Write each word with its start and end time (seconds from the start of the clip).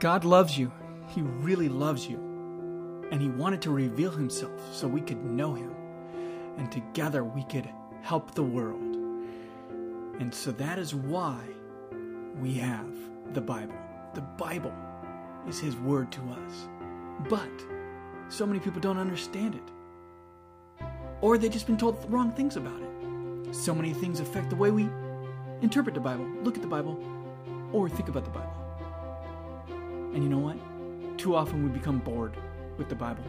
God 0.00 0.24
loves 0.24 0.56
you. 0.56 0.70
He 1.08 1.22
really 1.22 1.68
loves 1.68 2.06
you. 2.06 2.18
And 3.10 3.20
He 3.20 3.28
wanted 3.28 3.62
to 3.62 3.70
reveal 3.70 4.12
Himself 4.12 4.52
so 4.72 4.86
we 4.86 5.00
could 5.00 5.24
know 5.24 5.54
Him. 5.54 5.74
And 6.56 6.70
together 6.70 7.24
we 7.24 7.42
could 7.44 7.68
help 8.02 8.34
the 8.34 8.42
world. 8.42 8.80
And 10.20 10.32
so 10.32 10.52
that 10.52 10.78
is 10.78 10.94
why 10.94 11.38
we 12.40 12.54
have 12.54 12.88
the 13.32 13.40
Bible. 13.40 13.74
The 14.14 14.20
Bible 14.20 14.74
is 15.48 15.58
His 15.58 15.76
Word 15.76 16.12
to 16.12 16.20
us. 16.20 16.68
But 17.28 17.50
so 18.28 18.46
many 18.46 18.60
people 18.60 18.80
don't 18.80 18.98
understand 18.98 19.54
it. 19.54 20.84
Or 21.20 21.38
they've 21.38 21.50
just 21.50 21.66
been 21.66 21.76
told 21.76 22.04
wrong 22.08 22.30
things 22.32 22.56
about 22.56 22.80
it. 22.80 23.54
So 23.54 23.74
many 23.74 23.92
things 23.92 24.20
affect 24.20 24.50
the 24.50 24.56
way 24.56 24.70
we 24.70 24.88
interpret 25.60 25.94
the 25.94 26.00
Bible, 26.00 26.28
look 26.44 26.54
at 26.54 26.62
the 26.62 26.68
Bible, 26.68 27.02
or 27.72 27.88
think 27.88 28.08
about 28.08 28.24
the 28.24 28.30
Bible. 28.30 28.57
And 30.14 30.22
you 30.22 30.28
know 30.28 30.38
what? 30.38 30.56
Too 31.18 31.34
often 31.34 31.62
we 31.62 31.70
become 31.70 31.98
bored 31.98 32.36
with 32.76 32.88
the 32.88 32.94
Bible. 32.94 33.24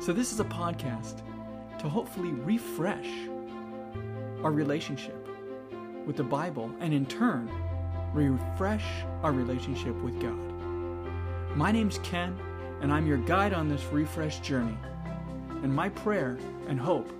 So, 0.00 0.12
this 0.12 0.32
is 0.32 0.40
a 0.40 0.44
podcast 0.44 1.22
to 1.78 1.88
hopefully 1.88 2.30
refresh 2.30 3.08
our 4.42 4.50
relationship 4.50 5.16
with 6.06 6.16
the 6.16 6.24
Bible 6.24 6.70
and 6.80 6.92
in 6.92 7.06
turn 7.06 7.50
refresh 8.12 8.84
our 9.22 9.32
relationship 9.32 9.94
with 10.02 10.20
God. 10.20 10.38
My 11.56 11.72
name's 11.72 11.98
Ken, 11.98 12.38
and 12.80 12.92
I'm 12.92 13.06
your 13.06 13.18
guide 13.18 13.52
on 13.52 13.68
this 13.68 13.84
refresh 13.92 14.40
journey. 14.40 14.78
And 15.62 15.74
my 15.74 15.88
prayer 15.88 16.38
and 16.68 16.78
hope 16.78 17.10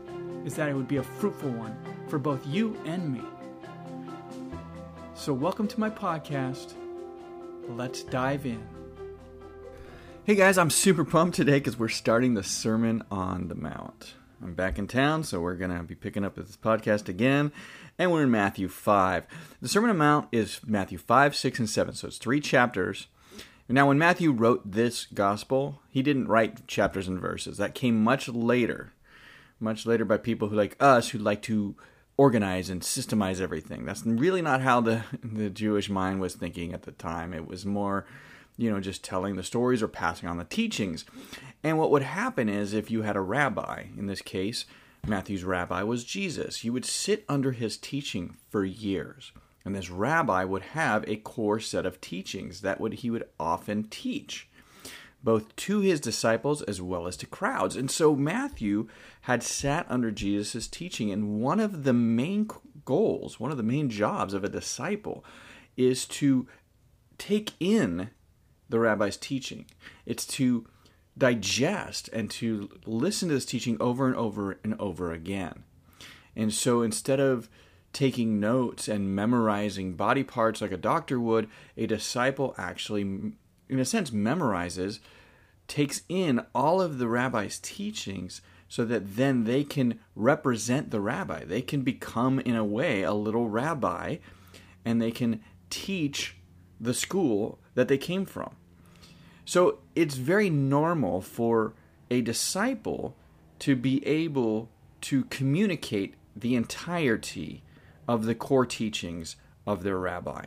is 0.45 0.55
that 0.55 0.69
it 0.69 0.75
would 0.75 0.89
be 0.89 0.99
a 0.99 1.03
fruitful 1.03 1.51
one 1.51 1.77
for 2.09 2.19
both 2.19 2.47
you 2.47 2.77
and 2.85 3.13
me. 3.13 3.23
So, 5.15 5.33
welcome 5.33 5.67
to 5.69 5.81
my 5.81 5.91
podcast. 5.91 6.75
Let's 7.69 8.03
dive 8.03 8.45
in. 8.45 8.63
Hey 10.25 10.35
guys, 10.35 10.59
I'm 10.59 10.71
super 10.71 11.05
pumped 11.05 11.35
today 11.35 11.59
because 11.59 11.79
we're 11.79 11.89
starting 11.89 12.35
the 12.35 12.43
Sermon 12.43 13.03
on 13.11 13.49
the 13.49 13.55
Mount. 13.55 14.15
I'm 14.43 14.55
back 14.55 14.79
in 14.79 14.87
town, 14.87 15.25
so 15.25 15.41
we're 15.41 15.57
going 15.57 15.77
to 15.77 15.83
be 15.83 15.95
picking 15.95 16.25
up 16.25 16.35
this 16.37 16.59
podcast 16.59 17.09
again, 17.09 17.53
and 17.99 18.13
we're 18.13 18.25
in 18.25 18.31
Matthew 18.31 18.69
5. 18.69 19.27
The 19.63 19.69
Sermon 19.69 19.91
on 19.91 19.97
the 19.97 20.05
Mount 20.05 20.29
is 20.31 20.61
Matthew 20.67 20.99
5, 20.99 21.35
6, 21.35 21.59
and 21.59 21.71
7, 21.71 21.95
so 21.95 22.09
it's 22.09 22.19
three 22.19 22.41
chapters. 22.41 23.09
Now, 23.67 23.89
when 23.89 23.99
Matthew 23.99 24.31
wrote 24.31 24.71
this 24.71 25.07
gospel, 25.07 25.81
he 25.89 26.03
didn't 26.03 26.29
write 26.29 26.67
chapters 26.69 27.09
and 27.09 27.19
verses. 27.19 27.57
That 27.57 27.75
came 27.75 28.05
much 28.05 28.29
later, 28.29 28.93
much 29.59 29.87
later 29.87 30.05
by 30.05 30.19
people 30.19 30.49
who, 30.49 30.57
like 30.57 30.77
us, 30.79 31.11
who 31.11 31.19
like 31.19 31.41
to 31.43 31.77
organize 32.17 32.71
and 32.71 32.83
systemize 32.83 33.41
everything. 33.41 33.85
That's 33.85 34.05
really 34.05 34.43
not 34.43 34.61
how 34.61 34.81
the, 34.81 35.05
the 35.23 35.51
Jewish 35.51 35.89
mind 35.91 36.21
was 36.21 36.35
thinking 36.35 36.73
at 36.73 36.83
the 36.83 36.93
time. 36.93 37.33
It 37.33 37.47
was 37.47 37.67
more, 37.67 38.07
you 38.57 38.71
know, 38.71 38.81
just 38.81 39.03
telling 39.05 39.37
the 39.37 39.43
stories 39.43 39.83
or 39.83 39.89
passing 39.89 40.29
on 40.29 40.37
the 40.37 40.45
teachings. 40.45 41.05
And 41.63 41.79
what 41.79 41.91
would 41.91 42.03
happen 42.03 42.49
is 42.49 42.73
if 42.73 42.91
you 42.91 43.03
had 43.03 43.17
a 43.17 43.21
rabbi, 43.21 43.85
in 43.97 44.07
this 44.07 44.23
case, 44.23 44.65
Matthew's 45.07 45.45
rabbi 45.45 45.83
was 45.83 46.05
Jesus, 46.05 46.65
you 46.65 46.73
would 46.73 46.85
sit 46.85 47.25
under 47.29 47.53
his 47.53 47.77
teaching 47.77 48.37
for 48.49 48.65
years. 48.65 49.33
And 49.65 49.75
this 49.75 49.91
rabbi 49.91 50.45
would 50.45 50.63
have 50.63 51.09
a 51.09 51.17
core 51.17 51.61
set 51.61 51.87
of 51.87 52.01
teachings 52.01 52.61
that 52.61 52.81
would 52.81 52.95
he 52.95 53.11
would 53.11 53.25
often 53.41 53.85
teach 53.85 54.49
both 55.25 55.57
to 55.57 55.81
his 55.81 56.01
disciples 56.01 56.61
as 56.63 56.83
well 56.83 57.07
as 57.07 57.17
to 57.17 57.27
crowds. 57.27 57.75
And 57.75 57.91
so 57.91 58.15
Matthew 58.15 58.89
had 59.23 59.43
sat 59.43 59.87
under 59.89 60.11
Jesus' 60.11 60.69
teaching, 60.69 61.11
and 61.11 61.41
one 61.41 61.59
of 61.59 61.85
the 61.85 61.95
main 61.95 62.49
goals, 62.85 63.41
one 63.41 63.51
of 63.51 63.57
the 63.57 63.63
main 63.63 63.89
jobs 63.89 64.35
of 64.35 64.45
a 64.45 64.51
disciple 64.51 65.25
is 65.77 66.05
to 66.05 66.47
take 67.17 67.53
in 67.59 68.11
the 68.69 68.79
rabbi's 68.79 69.17
teaching. 69.17 69.65
It's 70.05 70.27
to 70.27 70.67
digest 71.17 72.09
and 72.13 72.31
to 72.33 72.69
listen 72.85 73.29
to 73.29 73.35
this 73.35 73.47
teaching 73.47 73.77
over 73.81 74.07
and 74.07 74.17
over 74.17 74.59
and 74.63 74.79
over 74.79 75.13
again. 75.13 75.65
And 76.37 76.53
so 76.53 76.83
instead 76.83 77.21
of 77.21 77.49
taking 77.93 78.41
notes 78.41 78.89
and 78.89 79.15
memorizing 79.15 79.95
body 79.95 80.25
parts 80.25 80.61
like 80.61 80.73
a 80.73 80.77
doctor 80.77 81.19
would, 81.19 81.49
a 81.77 81.87
disciple 81.87 82.55
actually, 82.59 83.33
in 83.69 83.79
a 83.79 83.85
sense, 83.85 84.11
memorizes, 84.11 85.01
takes 85.67 86.03
in 86.09 86.45
all 86.55 86.81
of 86.81 86.99
the 86.99 87.09
rabbi's 87.09 87.59
teachings 87.59 88.43
so 88.69 88.85
that 88.85 89.17
then 89.17 89.45
they 89.45 89.65
can 89.65 89.99
represent 90.15 90.91
the 90.91 91.01
rabbi. 91.01 91.45
They 91.45 91.63
can 91.63 91.83
become, 91.83 92.41
in 92.41 92.57
a 92.57 92.65
way, 92.65 93.03
a 93.03 93.13
little 93.15 93.49
rabbi 93.49 94.17
and 94.85 95.01
they 95.01 95.11
can 95.11 95.41
teach 95.71 96.37
the 96.81 96.95
school 96.95 97.59
that 97.75 97.89
they 97.89 97.99
came 97.99 98.27
from. 98.27 98.55
So 99.45 99.79
it's 99.95 100.17
very 100.17 100.51
normal 100.51 101.21
for 101.21 101.75
a 102.11 102.21
disciple 102.21 103.17
to 103.61 103.77
be 103.77 104.07
able 104.07 104.69
to 105.03 105.25
communicate 105.25 106.15
the 106.37 106.55
entirety 106.55 107.63
of 108.09 108.27
the 108.27 108.35
core 108.35 108.67
teachings 108.67 109.37
of 109.67 109.83
their 109.83 109.99
rabbi. 109.99 110.47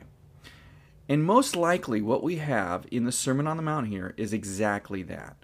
And 1.10 1.24
most 1.24 1.56
likely, 1.56 2.02
what 2.02 2.24
we 2.24 2.38
have 2.38 2.86
in 2.92 3.06
the 3.06 3.12
Sermon 3.12 3.48
on 3.48 3.58
the 3.58 3.64
Mount 3.64 3.88
here 3.88 4.14
is 4.18 4.34
exactly 4.34 5.04
that. 5.04 5.38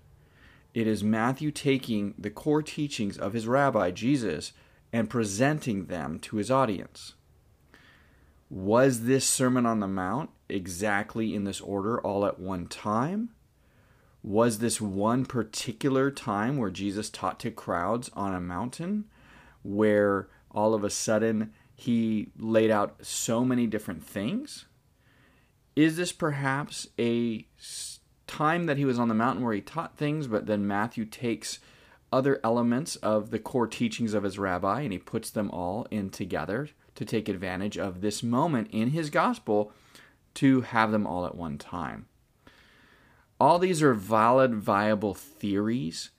It 0.73 0.87
is 0.87 1.03
Matthew 1.03 1.51
taking 1.51 2.15
the 2.17 2.29
core 2.29 2.63
teachings 2.63 3.17
of 3.17 3.33
his 3.33 3.47
rabbi, 3.47 3.91
Jesus, 3.91 4.53
and 4.91 5.09
presenting 5.09 5.85
them 5.85 6.19
to 6.19 6.37
his 6.37 6.51
audience. 6.51 7.13
Was 8.49 9.03
this 9.03 9.25
Sermon 9.25 9.65
on 9.65 9.79
the 9.79 9.87
Mount 9.87 10.29
exactly 10.49 11.33
in 11.33 11.43
this 11.43 11.61
order 11.61 11.99
all 12.01 12.25
at 12.25 12.39
one 12.39 12.67
time? 12.67 13.29
Was 14.21 14.59
this 14.59 14.79
one 14.79 15.25
particular 15.25 16.11
time 16.11 16.57
where 16.57 16.69
Jesus 16.69 17.09
taught 17.09 17.39
to 17.41 17.51
crowds 17.51 18.09
on 18.13 18.33
a 18.33 18.39
mountain 18.39 19.05
where 19.63 20.27
all 20.51 20.73
of 20.73 20.83
a 20.83 20.89
sudden 20.89 21.53
he 21.75 22.29
laid 22.37 22.71
out 22.71 22.95
so 23.01 23.43
many 23.43 23.65
different 23.65 24.03
things? 24.03 24.65
Is 25.75 25.97
this 25.97 26.11
perhaps 26.11 26.87
a 26.99 27.47
time 28.27 28.65
that 28.65 28.77
he 28.77 28.85
was 28.85 28.99
on 28.99 29.07
the 29.07 29.13
mountain 29.13 29.43
where 29.43 29.53
he 29.53 29.61
taught 29.61 29.97
things, 29.97 30.27
but 30.27 30.45
then 30.45 30.67
Matthew 30.67 31.05
takes 31.05 31.59
other 32.11 32.39
elements 32.43 32.95
of 32.97 33.31
the 33.31 33.39
core 33.39 33.67
teachings 33.67 34.13
of 34.13 34.23
his 34.23 34.37
rabbi 34.37 34.81
and 34.81 34.93
he 34.93 34.99
puts 34.99 35.31
them 35.31 35.49
all 35.49 35.87
in 35.89 36.11
together 36.11 36.69
to 36.95 37.05
take 37.05 37.27
advantage 37.27 37.77
of 37.77 38.01
this 38.01 38.21
moment 38.21 38.69
in 38.71 38.91
his 38.91 39.09
gospel 39.09 39.71
to 40.35 40.61
have 40.61 40.91
them 40.91 41.07
all 41.07 41.25
at 41.25 41.35
one 41.35 41.57
time? 41.57 42.05
All 43.39 43.59
these 43.59 43.81
are 43.81 43.93
valid, 43.93 44.55
viable 44.55 45.13
theories. 45.13 46.11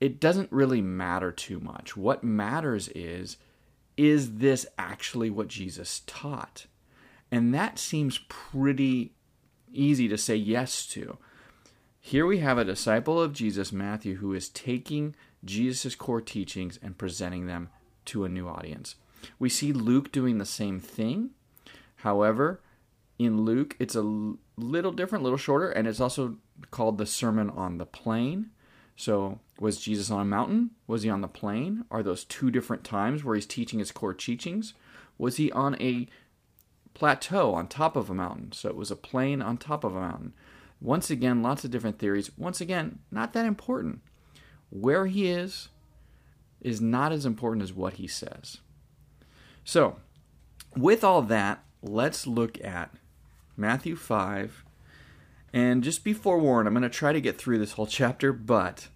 It 0.00 0.20
doesn't 0.20 0.50
really 0.50 0.80
matter 0.80 1.32
too 1.32 1.60
much. 1.60 1.96
What 1.96 2.24
matters 2.24 2.88
is 2.88 3.36
is 3.96 4.36
this 4.36 4.66
actually 4.76 5.30
what 5.30 5.48
Jesus 5.48 6.02
taught? 6.06 6.66
And 7.30 7.52
that 7.54 7.78
seems 7.78 8.18
pretty 8.28 9.12
easy 9.72 10.08
to 10.08 10.18
say 10.18 10.36
yes 10.36 10.86
to. 10.88 11.18
Here 12.00 12.24
we 12.24 12.38
have 12.38 12.56
a 12.56 12.64
disciple 12.64 13.20
of 13.20 13.32
Jesus, 13.32 13.72
Matthew, 13.72 14.16
who 14.16 14.32
is 14.32 14.48
taking 14.48 15.16
Jesus' 15.44 15.94
core 15.96 16.20
teachings 16.20 16.78
and 16.82 16.96
presenting 16.96 17.46
them 17.46 17.68
to 18.06 18.24
a 18.24 18.28
new 18.28 18.48
audience. 18.48 18.94
We 19.38 19.48
see 19.48 19.72
Luke 19.72 20.12
doing 20.12 20.38
the 20.38 20.44
same 20.44 20.78
thing. 20.78 21.30
However, 21.96 22.60
in 23.18 23.42
Luke, 23.42 23.74
it's 23.78 23.96
a 23.96 24.34
little 24.56 24.92
different, 24.92 25.22
a 25.22 25.24
little 25.24 25.38
shorter, 25.38 25.70
and 25.70 25.88
it's 25.88 26.00
also 26.00 26.36
called 26.70 26.98
the 26.98 27.06
Sermon 27.06 27.50
on 27.50 27.78
the 27.78 27.86
Plain. 27.86 28.50
So, 28.94 29.40
was 29.60 29.80
Jesus 29.80 30.10
on 30.10 30.20
a 30.20 30.24
mountain? 30.24 30.70
Was 30.86 31.02
he 31.02 31.10
on 31.10 31.20
the 31.20 31.28
plain? 31.28 31.84
Are 31.90 32.02
those 32.02 32.24
two 32.24 32.50
different 32.50 32.82
times 32.82 33.22
where 33.22 33.34
he's 33.34 33.46
teaching 33.46 33.78
his 33.78 33.92
core 33.92 34.14
teachings? 34.14 34.72
Was 35.18 35.36
he 35.36 35.52
on 35.52 35.76
a 35.80 36.08
plateau 36.96 37.52
on 37.52 37.68
top 37.68 37.94
of 37.94 38.08
a 38.08 38.14
mountain. 38.14 38.52
So 38.52 38.70
it 38.70 38.74
was 38.76 38.90
a 38.90 38.96
plain 38.96 39.42
on 39.42 39.58
top 39.58 39.84
of 39.84 39.94
a 39.94 40.00
mountain. 40.00 40.32
Once 40.80 41.10
again, 41.10 41.42
lots 41.42 41.62
of 41.62 41.70
different 41.70 41.98
theories. 41.98 42.30
Once 42.38 42.58
again, 42.58 43.00
not 43.10 43.34
that 43.34 43.44
important. 43.44 44.00
Where 44.70 45.06
he 45.06 45.28
is 45.28 45.68
is 46.62 46.80
not 46.80 47.12
as 47.12 47.26
important 47.26 47.62
as 47.62 47.74
what 47.74 47.94
he 47.94 48.06
says. 48.06 48.58
So, 49.62 49.96
with 50.74 51.04
all 51.04 51.20
that, 51.22 51.62
let's 51.82 52.26
look 52.26 52.62
at 52.64 52.94
Matthew 53.58 53.94
5. 53.94 54.64
And 55.52 55.84
just 55.84 56.02
be 56.02 56.14
forewarned, 56.14 56.66
I'm 56.66 56.74
going 56.74 56.82
to 56.82 56.88
try 56.88 57.12
to 57.12 57.20
get 57.20 57.36
through 57.36 57.58
this 57.58 57.72
whole 57.72 57.86
chapter, 58.00 58.32
but 58.32 58.88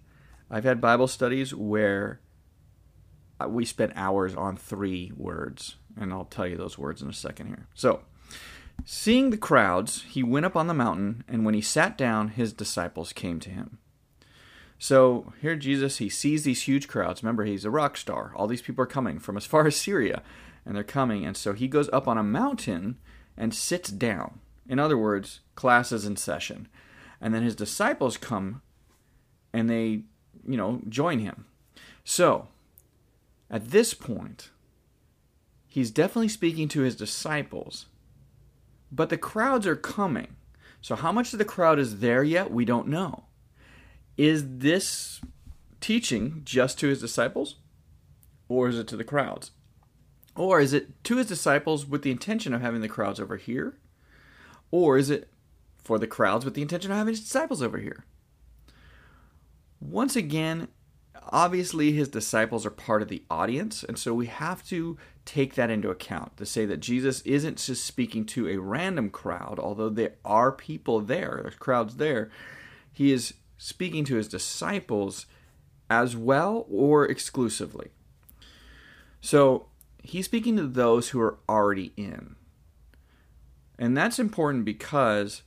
I've 0.49 0.63
had 0.63 0.81
Bible 0.81 1.07
studies 1.07 1.53
where 1.53 2.19
Uh, 3.43 3.47
we 3.47 3.65
spent 3.65 3.93
hours 3.95 4.35
on 4.35 4.57
three 4.57 5.11
words 5.15 5.75
and 5.99 6.13
I'll 6.13 6.25
tell 6.25 6.47
you 6.47 6.57
those 6.57 6.77
words 6.77 7.01
in 7.01 7.09
a 7.09 7.13
second 7.13 7.47
here. 7.47 7.67
So, 7.73 8.01
seeing 8.85 9.29
the 9.29 9.37
crowds, 9.37 10.03
he 10.03 10.23
went 10.23 10.45
up 10.45 10.55
on 10.55 10.67
the 10.67 10.73
mountain, 10.73 11.23
and 11.27 11.45
when 11.45 11.53
he 11.53 11.61
sat 11.61 11.97
down, 11.97 12.29
his 12.29 12.53
disciples 12.53 13.13
came 13.13 13.39
to 13.41 13.49
him. 13.49 13.79
So, 14.79 15.33
here 15.41 15.55
Jesus, 15.55 15.97
he 15.97 16.09
sees 16.09 16.43
these 16.43 16.63
huge 16.63 16.87
crowds. 16.87 17.21
Remember, 17.21 17.45
he's 17.45 17.65
a 17.65 17.69
rock 17.69 17.97
star. 17.97 18.33
All 18.35 18.47
these 18.47 18.61
people 18.61 18.83
are 18.83 18.87
coming 18.87 19.19
from 19.19 19.37
as 19.37 19.45
far 19.45 19.67
as 19.67 19.75
Syria, 19.75 20.23
and 20.65 20.75
they're 20.75 20.83
coming. 20.83 21.25
And 21.25 21.37
so 21.37 21.53
he 21.53 21.67
goes 21.67 21.89
up 21.89 22.07
on 22.07 22.17
a 22.17 22.23
mountain 22.23 22.97
and 23.37 23.53
sits 23.53 23.89
down. 23.89 24.39
In 24.67 24.79
other 24.79 24.97
words, 24.97 25.41
class 25.55 25.91
is 25.91 26.05
in 26.05 26.15
session. 26.15 26.67
And 27.19 27.33
then 27.33 27.43
his 27.43 27.55
disciples 27.55 28.17
come 28.17 28.61
and 29.53 29.69
they, 29.69 30.03
you 30.47 30.57
know, 30.57 30.81
join 30.87 31.19
him. 31.19 31.45
So, 32.03 32.47
at 33.51 33.71
this 33.71 33.93
point, 33.93 34.49
he's 35.67 35.91
definitely 35.91 36.29
speaking 36.29 36.69
to 36.69 36.81
his 36.81 36.95
disciples, 36.95 37.87
but 38.91 39.09
the 39.09 39.17
crowds 39.17 39.67
are 39.67 39.75
coming. 39.75 40.37
So, 40.79 40.95
how 40.95 41.11
much 41.11 41.33
of 41.33 41.39
the 41.39 41.45
crowd 41.45 41.77
is 41.77 41.99
there 41.99 42.23
yet? 42.23 42.49
We 42.49 42.63
don't 42.63 42.87
know. 42.87 43.25
Is 44.17 44.57
this 44.59 45.19
teaching 45.81 46.41
just 46.45 46.79
to 46.79 46.87
his 46.87 47.01
disciples, 47.01 47.57
or 48.47 48.69
is 48.69 48.79
it 48.79 48.87
to 48.87 48.97
the 48.97 49.03
crowds? 49.03 49.51
Or 50.35 50.61
is 50.61 50.71
it 50.71 51.03
to 51.03 51.17
his 51.17 51.27
disciples 51.27 51.85
with 51.85 52.03
the 52.03 52.11
intention 52.11 52.53
of 52.53 52.61
having 52.61 52.79
the 52.79 52.87
crowds 52.87 53.19
over 53.19 53.35
here? 53.35 53.77
Or 54.71 54.97
is 54.97 55.09
it 55.09 55.27
for 55.77 55.99
the 55.99 56.07
crowds 56.07 56.45
with 56.45 56.53
the 56.53 56.61
intention 56.61 56.89
of 56.89 56.97
having 56.97 57.13
his 57.13 57.21
disciples 57.21 57.61
over 57.61 57.79
here? 57.79 58.05
Once 59.81 60.15
again, 60.15 60.69
obviously 61.29 61.91
his 61.91 62.07
disciples 62.09 62.65
are 62.65 62.71
part 62.71 63.01
of 63.01 63.07
the 63.07 63.23
audience, 63.29 63.83
and 63.83 63.97
so 63.97 64.13
we 64.13 64.27
have 64.27 64.65
to 64.67 64.97
take 65.25 65.55
that 65.55 65.69
into 65.69 65.89
account 65.89 66.37
to 66.37 66.45
say 66.45 66.65
that 66.65 66.79
Jesus 66.79 67.21
isn't 67.21 67.57
just 67.57 67.85
speaking 67.85 68.25
to 68.27 68.47
a 68.47 68.57
random 68.57 69.09
crowd, 69.09 69.59
although 69.59 69.89
there 69.89 70.15
are 70.25 70.51
people 70.51 70.99
there, 70.99 71.39
there's 71.43 71.55
crowds 71.55 71.97
there. 71.97 72.31
He 72.91 73.11
is 73.11 73.33
speaking 73.57 74.03
to 74.05 74.15
his 74.15 74.27
disciples 74.27 75.25
as 75.89 76.15
well 76.15 76.65
or 76.69 77.05
exclusively. 77.05 77.91
So 79.19 79.67
he's 80.01 80.25
speaking 80.25 80.57
to 80.57 80.67
those 80.67 81.09
who 81.09 81.21
are 81.21 81.37
already 81.47 81.93
in. 81.95 82.35
And 83.77 83.95
that's 83.95 84.19
important 84.19 84.65
because 84.65 85.43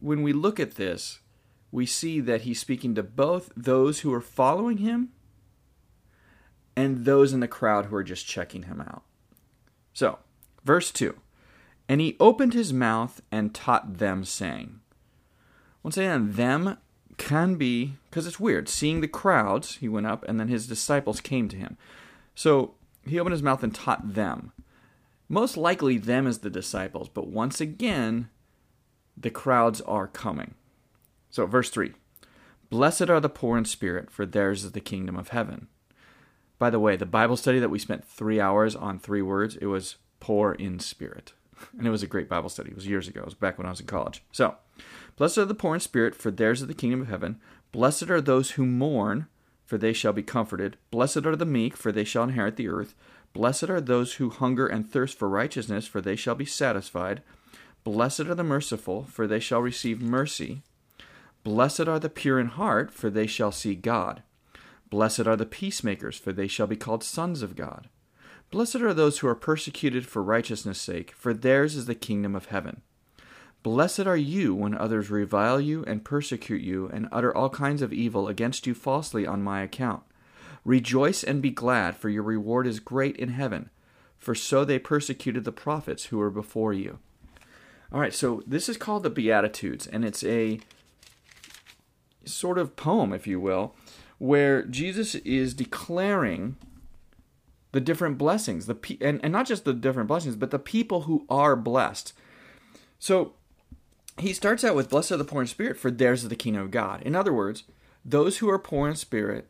when 0.00 0.22
we 0.22 0.32
look 0.32 0.58
at 0.58 0.76
this, 0.76 1.20
we 1.70 1.86
see 1.86 2.20
that 2.20 2.42
he's 2.42 2.60
speaking 2.60 2.94
to 2.94 3.02
both 3.02 3.50
those 3.56 4.00
who 4.00 4.12
are 4.12 4.20
following 4.20 4.78
him 4.78 5.10
and 6.76 7.04
those 7.04 7.32
in 7.32 7.40
the 7.40 7.48
crowd 7.48 7.86
who 7.86 7.96
are 7.96 8.04
just 8.04 8.26
checking 8.26 8.64
him 8.64 8.80
out. 8.80 9.02
So, 9.92 10.18
verse 10.64 10.90
2 10.90 11.14
And 11.88 12.00
he 12.00 12.16
opened 12.20 12.52
his 12.52 12.72
mouth 12.72 13.22
and 13.32 13.54
taught 13.54 13.98
them, 13.98 14.24
saying, 14.24 14.80
Once 15.82 15.96
again, 15.96 16.32
them 16.32 16.76
can 17.16 17.54
be, 17.54 17.94
because 18.10 18.26
it's 18.26 18.38
weird, 18.38 18.68
seeing 18.68 19.00
the 19.00 19.08
crowds, 19.08 19.76
he 19.76 19.88
went 19.88 20.06
up, 20.06 20.24
and 20.28 20.38
then 20.38 20.48
his 20.48 20.66
disciples 20.66 21.20
came 21.20 21.48
to 21.48 21.56
him. 21.56 21.78
So, 22.34 22.74
he 23.06 23.18
opened 23.18 23.32
his 23.32 23.42
mouth 23.42 23.62
and 23.62 23.74
taught 23.74 24.14
them. 24.14 24.52
Most 25.28 25.56
likely, 25.56 25.96
them 25.96 26.26
as 26.26 26.38
the 26.38 26.50
disciples, 26.50 27.08
but 27.08 27.26
once 27.26 27.60
again, 27.60 28.28
the 29.16 29.30
crowds 29.30 29.80
are 29.80 30.06
coming. 30.06 30.54
So, 31.36 31.44
verse 31.44 31.68
3 31.68 31.92
Blessed 32.70 33.10
are 33.10 33.20
the 33.20 33.28
poor 33.28 33.58
in 33.58 33.66
spirit, 33.66 34.10
for 34.10 34.24
theirs 34.24 34.64
is 34.64 34.72
the 34.72 34.80
kingdom 34.80 35.16
of 35.16 35.28
heaven. 35.28 35.66
By 36.58 36.70
the 36.70 36.80
way, 36.80 36.96
the 36.96 37.04
Bible 37.04 37.36
study 37.36 37.58
that 37.58 37.68
we 37.68 37.78
spent 37.78 38.06
three 38.06 38.40
hours 38.40 38.74
on 38.74 38.98
three 38.98 39.20
words, 39.20 39.54
it 39.56 39.66
was 39.66 39.96
poor 40.18 40.52
in 40.52 40.78
spirit. 40.78 41.34
And 41.76 41.86
it 41.86 41.90
was 41.90 42.02
a 42.02 42.06
great 42.06 42.30
Bible 42.30 42.48
study. 42.48 42.70
It 42.70 42.74
was 42.74 42.86
years 42.86 43.06
ago. 43.06 43.20
It 43.20 43.26
was 43.26 43.34
back 43.34 43.58
when 43.58 43.66
I 43.66 43.70
was 43.70 43.80
in 43.80 43.86
college. 43.86 44.22
So, 44.32 44.54
blessed 45.16 45.36
are 45.36 45.44
the 45.44 45.54
poor 45.54 45.74
in 45.74 45.80
spirit, 45.80 46.14
for 46.14 46.30
theirs 46.30 46.62
is 46.62 46.68
the 46.68 46.72
kingdom 46.72 47.02
of 47.02 47.08
heaven. 47.08 47.38
Blessed 47.70 48.08
are 48.08 48.22
those 48.22 48.52
who 48.52 48.64
mourn, 48.64 49.26
for 49.66 49.76
they 49.76 49.92
shall 49.92 50.14
be 50.14 50.22
comforted. 50.22 50.78
Blessed 50.90 51.26
are 51.26 51.36
the 51.36 51.44
meek, 51.44 51.76
for 51.76 51.92
they 51.92 52.04
shall 52.04 52.24
inherit 52.24 52.56
the 52.56 52.68
earth. 52.68 52.94
Blessed 53.34 53.64
are 53.64 53.82
those 53.82 54.14
who 54.14 54.30
hunger 54.30 54.66
and 54.66 54.90
thirst 54.90 55.18
for 55.18 55.28
righteousness, 55.28 55.86
for 55.86 56.00
they 56.00 56.16
shall 56.16 56.34
be 56.34 56.46
satisfied. 56.46 57.20
Blessed 57.84 58.20
are 58.20 58.34
the 58.34 58.42
merciful, 58.42 59.04
for 59.04 59.26
they 59.26 59.38
shall 59.38 59.60
receive 59.60 60.00
mercy. 60.00 60.62
Blessed 61.46 61.86
are 61.86 62.00
the 62.00 62.08
pure 62.08 62.40
in 62.40 62.48
heart, 62.48 62.90
for 62.90 63.08
they 63.08 63.28
shall 63.28 63.52
see 63.52 63.76
God. 63.76 64.24
Blessed 64.90 65.28
are 65.28 65.36
the 65.36 65.46
peacemakers, 65.46 66.18
for 66.18 66.32
they 66.32 66.48
shall 66.48 66.66
be 66.66 66.74
called 66.74 67.04
sons 67.04 67.40
of 67.40 67.54
God. 67.54 67.88
Blessed 68.50 68.80
are 68.80 68.92
those 68.92 69.20
who 69.20 69.28
are 69.28 69.36
persecuted 69.36 70.08
for 70.08 70.24
righteousness' 70.24 70.80
sake, 70.80 71.12
for 71.12 71.32
theirs 71.32 71.76
is 71.76 71.86
the 71.86 71.94
kingdom 71.94 72.34
of 72.34 72.46
heaven. 72.46 72.82
Blessed 73.62 74.08
are 74.08 74.16
you 74.16 74.56
when 74.56 74.74
others 74.74 75.08
revile 75.08 75.60
you 75.60 75.84
and 75.84 76.04
persecute 76.04 76.62
you 76.62 76.90
and 76.92 77.08
utter 77.12 77.32
all 77.32 77.48
kinds 77.48 77.80
of 77.80 77.92
evil 77.92 78.26
against 78.26 78.66
you 78.66 78.74
falsely 78.74 79.24
on 79.24 79.40
my 79.40 79.62
account. 79.62 80.02
Rejoice 80.64 81.22
and 81.22 81.40
be 81.40 81.50
glad, 81.50 81.96
for 81.96 82.08
your 82.08 82.24
reward 82.24 82.66
is 82.66 82.80
great 82.80 83.16
in 83.18 83.28
heaven, 83.28 83.70
for 84.18 84.34
so 84.34 84.64
they 84.64 84.80
persecuted 84.80 85.44
the 85.44 85.52
prophets 85.52 86.06
who 86.06 86.18
were 86.18 86.28
before 86.28 86.72
you. 86.72 86.98
All 87.92 88.00
right, 88.00 88.12
so 88.12 88.42
this 88.48 88.68
is 88.68 88.76
called 88.76 89.04
the 89.04 89.10
Beatitudes, 89.10 89.86
and 89.86 90.04
it's 90.04 90.24
a 90.24 90.58
sort 92.26 92.58
of 92.58 92.76
poem, 92.76 93.12
if 93.12 93.26
you 93.26 93.40
will, 93.40 93.74
where 94.18 94.62
Jesus 94.62 95.14
is 95.16 95.54
declaring 95.54 96.56
the 97.72 97.80
different 97.80 98.16
blessings, 98.16 98.66
the 98.66 98.98
and, 99.00 99.20
and 99.22 99.32
not 99.32 99.46
just 99.46 99.64
the 99.64 99.74
different 99.74 100.08
blessings, 100.08 100.36
but 100.36 100.50
the 100.50 100.58
people 100.58 101.02
who 101.02 101.26
are 101.28 101.56
blessed. 101.56 102.12
So 102.98 103.34
he 104.18 104.32
starts 104.32 104.64
out 104.64 104.74
with 104.74 104.88
blessed 104.88 105.12
are 105.12 105.16
the 105.16 105.24
poor 105.24 105.42
in 105.42 105.46
spirit 105.46 105.78
for 105.78 105.90
theirs 105.90 106.22
is 106.22 106.28
the 106.28 106.36
kingdom 106.36 106.62
of 106.62 106.70
god. 106.70 107.02
In 107.02 107.14
other 107.14 107.32
words 107.32 107.64
those 108.04 108.38
who 108.38 108.48
are 108.48 108.58
poor 108.58 108.88
in 108.88 108.96
spirit 108.96 109.48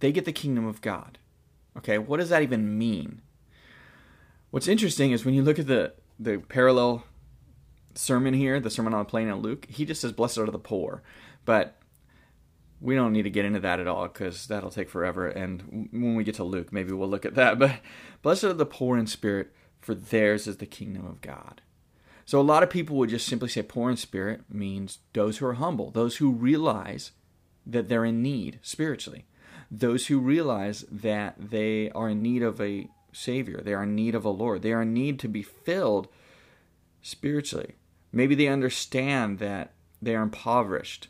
they 0.00 0.12
get 0.12 0.24
the 0.24 0.32
kingdom 0.32 0.66
of 0.66 0.80
god. 0.80 1.18
Okay 1.76 1.98
what 1.98 2.18
does 2.18 2.28
that 2.28 2.42
even 2.42 2.76
mean? 2.78 3.22
What's 4.50 4.68
interesting 4.68 5.12
is 5.12 5.24
when 5.24 5.34
you 5.34 5.42
look 5.42 5.58
at 5.58 5.66
the 5.66 5.94
the 6.18 6.38
parallel 6.38 7.04
sermon 7.94 8.34
here 8.34 8.60
the 8.60 8.70
sermon 8.70 8.92
on 8.92 9.00
the 9.00 9.04
plain 9.06 9.28
in 9.28 9.36
luke 9.36 9.66
he 9.70 9.86
just 9.86 10.02
says 10.02 10.12
blessed 10.12 10.38
are 10.38 10.46
the 10.46 10.58
poor. 10.58 11.02
But 11.44 11.76
we 12.86 12.94
don't 12.94 13.12
need 13.12 13.24
to 13.24 13.30
get 13.30 13.44
into 13.44 13.60
that 13.60 13.80
at 13.80 13.88
all 13.88 14.06
because 14.06 14.46
that'll 14.46 14.70
take 14.70 14.88
forever. 14.88 15.26
And 15.26 15.88
when 15.90 16.14
we 16.14 16.24
get 16.24 16.36
to 16.36 16.44
luke 16.44 16.72
maybe 16.72 16.92
we'll 16.92 17.08
look 17.08 17.26
at 17.26 17.34
that. 17.34 17.58
But 17.66 17.80
blessed 18.22 18.44
are 18.44 18.52
the 18.52 18.64
poor 18.64 18.96
in 18.96 19.06
spirit 19.06 19.52
for 19.80 19.94
theirs 19.94 20.46
is 20.46 20.58
the 20.58 20.66
kingdom 20.66 21.04
of 21.04 21.20
god. 21.20 21.62
So 22.24 22.40
a 22.40 22.42
lot 22.42 22.62
of 22.62 22.70
people 22.70 22.96
would 22.96 23.10
just 23.10 23.26
simply 23.26 23.48
say 23.48 23.62
poor 23.62 23.90
in 23.90 23.96
spirit 23.96 24.42
means 24.48 24.98
those 25.12 25.38
who 25.38 25.46
are 25.46 25.54
humble, 25.54 25.90
those 25.90 26.16
who 26.16 26.30
realize 26.30 27.12
that 27.66 27.88
they're 27.88 28.04
in 28.04 28.22
need 28.22 28.60
spiritually, 28.62 29.26
those 29.70 30.06
who 30.06 30.18
realize 30.18 30.84
that 30.90 31.34
they 31.38 31.90
are 31.90 32.08
in 32.08 32.22
need 32.22 32.42
of 32.42 32.60
a 32.60 32.88
Savior, 33.12 33.60
they 33.62 33.74
are 33.74 33.82
in 33.82 33.94
need 33.94 34.14
of 34.14 34.24
a 34.24 34.30
Lord, 34.30 34.62
they 34.62 34.72
are 34.72 34.82
in 34.82 34.92
need 34.92 35.18
to 35.20 35.28
be 35.28 35.42
filled 35.42 36.08
spiritually. 37.02 37.74
Maybe 38.12 38.34
they 38.34 38.48
understand 38.48 39.38
that 39.38 39.72
they 40.00 40.14
are 40.14 40.22
impoverished, 40.22 41.08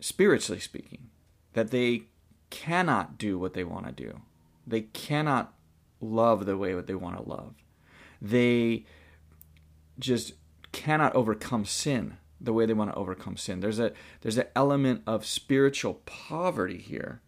spiritually 0.00 0.60
speaking, 0.60 1.10
that 1.52 1.70
they 1.70 2.04
cannot 2.50 3.18
do 3.18 3.38
what 3.38 3.54
they 3.54 3.64
want 3.64 3.86
to 3.86 3.92
do. 3.92 4.20
They 4.66 4.82
cannot 4.82 5.54
love 6.00 6.46
the 6.46 6.56
way 6.56 6.74
that 6.74 6.86
they 6.86 6.94
want 6.94 7.16
to 7.16 7.28
love. 7.28 7.54
They 8.20 8.84
just 9.98 10.34
cannot 10.72 11.14
overcome 11.14 11.64
sin 11.64 12.16
the 12.40 12.52
way 12.52 12.64
they 12.66 12.72
want 12.72 12.90
to 12.90 12.96
overcome 12.96 13.36
sin. 13.36 13.60
There's 13.60 13.78
a 13.78 13.92
there's 14.22 14.38
an 14.38 14.46
element 14.56 15.02
of 15.06 15.26
spiritual 15.26 15.94
poverty 16.06 16.78
here. 16.78 17.20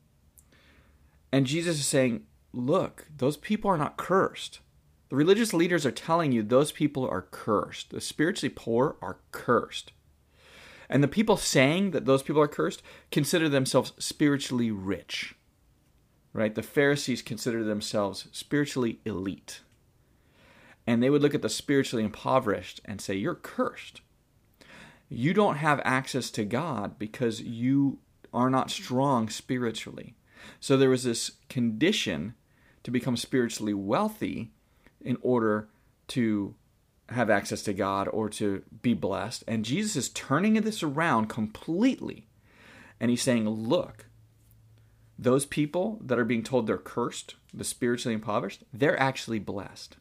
And 1.30 1.46
Jesus 1.46 1.78
is 1.78 1.86
saying, 1.86 2.24
look, 2.52 3.06
those 3.16 3.36
people 3.36 3.70
are 3.70 3.78
not 3.78 3.96
cursed. 3.96 4.60
The 5.08 5.16
religious 5.16 5.52
leaders 5.52 5.84
are 5.84 5.90
telling 5.90 6.32
you 6.32 6.42
those 6.42 6.72
people 6.72 7.06
are 7.08 7.26
cursed. 7.30 7.90
The 7.90 8.00
spiritually 8.00 8.52
poor 8.54 8.96
are 9.02 9.18
cursed. 9.30 9.92
And 10.92 11.02
the 11.02 11.08
people 11.08 11.36
saying 11.36 11.90
that 11.90 12.04
those 12.04 12.22
people 12.22 12.40
are 12.40 12.46
cursed 12.48 12.82
consider 13.10 13.48
themselves 13.48 13.92
spiritually 13.98 14.70
rich. 14.70 15.34
Right? 16.32 16.54
The 16.54 16.62
Pharisees 16.62 17.20
consider 17.22 17.64
themselves 17.64 18.28
spiritually 18.30 19.00
elite 19.04 19.62
and 20.86 21.02
they 21.02 21.10
would 21.10 21.22
look 21.22 21.34
at 21.34 21.42
the 21.42 21.48
spiritually 21.48 22.04
impoverished 22.04 22.80
and 22.84 23.00
say, 23.00 23.14
You're 23.14 23.34
cursed. 23.34 24.00
You 25.08 25.34
don't 25.34 25.56
have 25.56 25.80
access 25.84 26.30
to 26.32 26.44
God 26.44 26.98
because 26.98 27.40
you 27.40 27.98
are 28.32 28.50
not 28.50 28.70
strong 28.70 29.28
spiritually. 29.28 30.16
So 30.58 30.76
there 30.76 30.88
was 30.88 31.04
this 31.04 31.32
condition 31.48 32.34
to 32.82 32.90
become 32.90 33.16
spiritually 33.16 33.74
wealthy 33.74 34.52
in 35.00 35.18
order 35.20 35.68
to 36.08 36.54
have 37.12 37.30
access 37.30 37.62
to 37.62 37.72
God 37.72 38.08
or 38.08 38.28
to 38.30 38.62
be 38.82 38.94
blessed. 38.94 39.44
And 39.46 39.64
Jesus 39.64 39.96
is 39.96 40.08
turning 40.08 40.54
this 40.54 40.82
around 40.82 41.28
completely. 41.28 42.26
And 43.00 43.10
he's 43.10 43.22
saying, 43.22 43.48
Look, 43.48 44.06
those 45.18 45.46
people 45.46 45.98
that 46.02 46.18
are 46.18 46.24
being 46.24 46.42
told 46.42 46.66
they're 46.66 46.78
cursed, 46.78 47.36
the 47.52 47.64
spiritually 47.64 48.14
impoverished, 48.14 48.64
they're 48.72 48.98
actually 49.00 49.38
blessed. 49.38 49.96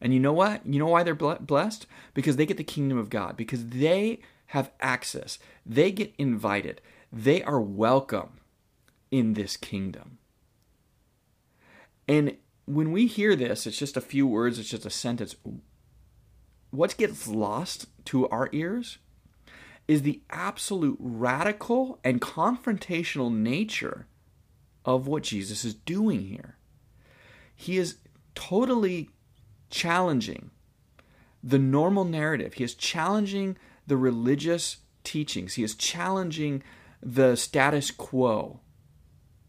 And 0.00 0.14
you 0.14 0.20
know 0.20 0.32
what? 0.32 0.66
You 0.66 0.78
know 0.78 0.86
why 0.86 1.02
they're 1.02 1.14
blessed? 1.14 1.86
Because 2.14 2.36
they 2.36 2.46
get 2.46 2.56
the 2.56 2.64
kingdom 2.64 2.96
of 2.96 3.10
God, 3.10 3.36
because 3.36 3.66
they 3.68 4.20
have 4.46 4.70
access, 4.80 5.38
they 5.64 5.92
get 5.92 6.14
invited, 6.18 6.80
they 7.12 7.42
are 7.42 7.60
welcome 7.60 8.40
in 9.10 9.34
this 9.34 9.56
kingdom. 9.56 10.18
And 12.08 12.36
when 12.66 12.92
we 12.92 13.06
hear 13.06 13.36
this, 13.36 13.66
it's 13.66 13.78
just 13.78 13.96
a 13.96 14.00
few 14.00 14.26
words, 14.26 14.58
it's 14.58 14.70
just 14.70 14.86
a 14.86 14.90
sentence. 14.90 15.36
What 16.70 16.96
gets 16.96 17.26
lost 17.28 17.86
to 18.06 18.28
our 18.28 18.48
ears 18.52 18.98
is 19.88 20.02
the 20.02 20.20
absolute 20.30 20.96
radical 21.00 21.98
and 22.04 22.20
confrontational 22.20 23.32
nature 23.32 24.06
of 24.84 25.06
what 25.06 25.24
Jesus 25.24 25.64
is 25.64 25.74
doing 25.74 26.22
here. 26.22 26.56
He 27.54 27.76
is 27.76 27.96
totally 28.34 29.10
challenging 29.68 30.50
the 31.42 31.58
normal 31.58 32.04
narrative. 32.04 32.54
He 32.54 32.64
is 32.64 32.74
challenging 32.74 33.56
the 33.86 33.96
religious 33.96 34.78
teachings. 35.04 35.54
He 35.54 35.62
is 35.62 35.74
challenging 35.74 36.62
the 37.02 37.34
status 37.36 37.90
quo. 37.90 38.60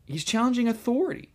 He's 0.05 0.23
challenging 0.23 0.67
authority. 0.67 1.33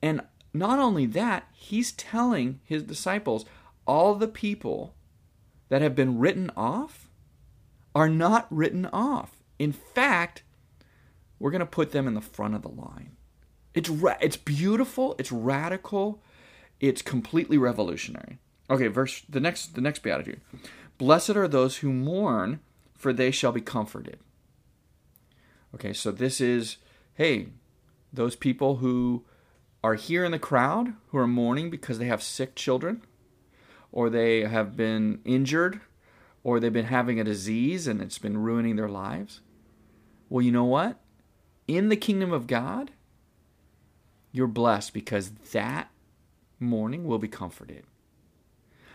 And 0.00 0.20
not 0.52 0.78
only 0.78 1.06
that, 1.06 1.48
he's 1.52 1.92
telling 1.92 2.60
his 2.64 2.82
disciples 2.82 3.44
all 3.86 4.14
the 4.14 4.28
people 4.28 4.94
that 5.68 5.82
have 5.82 5.94
been 5.94 6.18
written 6.18 6.50
off 6.56 7.10
are 7.94 8.08
not 8.08 8.46
written 8.50 8.86
off. 8.86 9.36
In 9.58 9.72
fact, 9.72 10.42
we're 11.38 11.50
going 11.50 11.60
to 11.60 11.66
put 11.66 11.92
them 11.92 12.06
in 12.06 12.14
the 12.14 12.20
front 12.20 12.54
of 12.54 12.62
the 12.62 12.68
line. 12.68 13.16
It's 13.72 13.88
ra- 13.88 14.16
it's 14.20 14.36
beautiful, 14.36 15.16
it's 15.18 15.32
radical, 15.32 16.22
it's 16.80 17.02
completely 17.02 17.58
revolutionary. 17.58 18.38
Okay, 18.70 18.86
verse 18.86 19.22
the 19.28 19.40
next 19.40 19.74
the 19.74 19.80
next 19.80 20.02
beatitude. 20.02 20.40
Blessed 20.96 21.30
are 21.30 21.48
those 21.48 21.78
who 21.78 21.92
mourn, 21.92 22.60
for 22.94 23.12
they 23.12 23.30
shall 23.30 23.52
be 23.52 23.60
comforted. 23.60 24.18
Okay, 25.74 25.92
so 25.92 26.12
this 26.12 26.40
is 26.40 26.76
hey, 27.14 27.48
those 28.12 28.36
people 28.36 28.76
who 28.76 29.24
are 29.82 29.94
here 29.94 30.24
in 30.24 30.32
the 30.32 30.38
crowd 30.38 30.94
who 31.08 31.18
are 31.18 31.26
mourning 31.26 31.68
because 31.68 31.98
they 31.98 32.06
have 32.06 32.22
sick 32.22 32.54
children 32.54 33.02
or 33.94 34.10
they 34.10 34.40
have 34.40 34.76
been 34.76 35.20
injured 35.24 35.80
or 36.42 36.58
they've 36.58 36.72
been 36.72 36.86
having 36.86 37.20
a 37.20 37.24
disease 37.24 37.86
and 37.86 38.02
it's 38.02 38.18
been 38.18 38.36
ruining 38.36 38.74
their 38.74 38.88
lives. 38.88 39.40
Well, 40.28 40.42
you 40.42 40.50
know 40.50 40.64
what? 40.64 40.98
In 41.68 41.90
the 41.90 41.96
kingdom 41.96 42.32
of 42.32 42.48
God, 42.48 42.90
you're 44.32 44.48
blessed 44.48 44.92
because 44.92 45.30
that 45.52 45.90
mourning 46.58 47.04
will 47.04 47.20
be 47.20 47.28
comforted. 47.28 47.84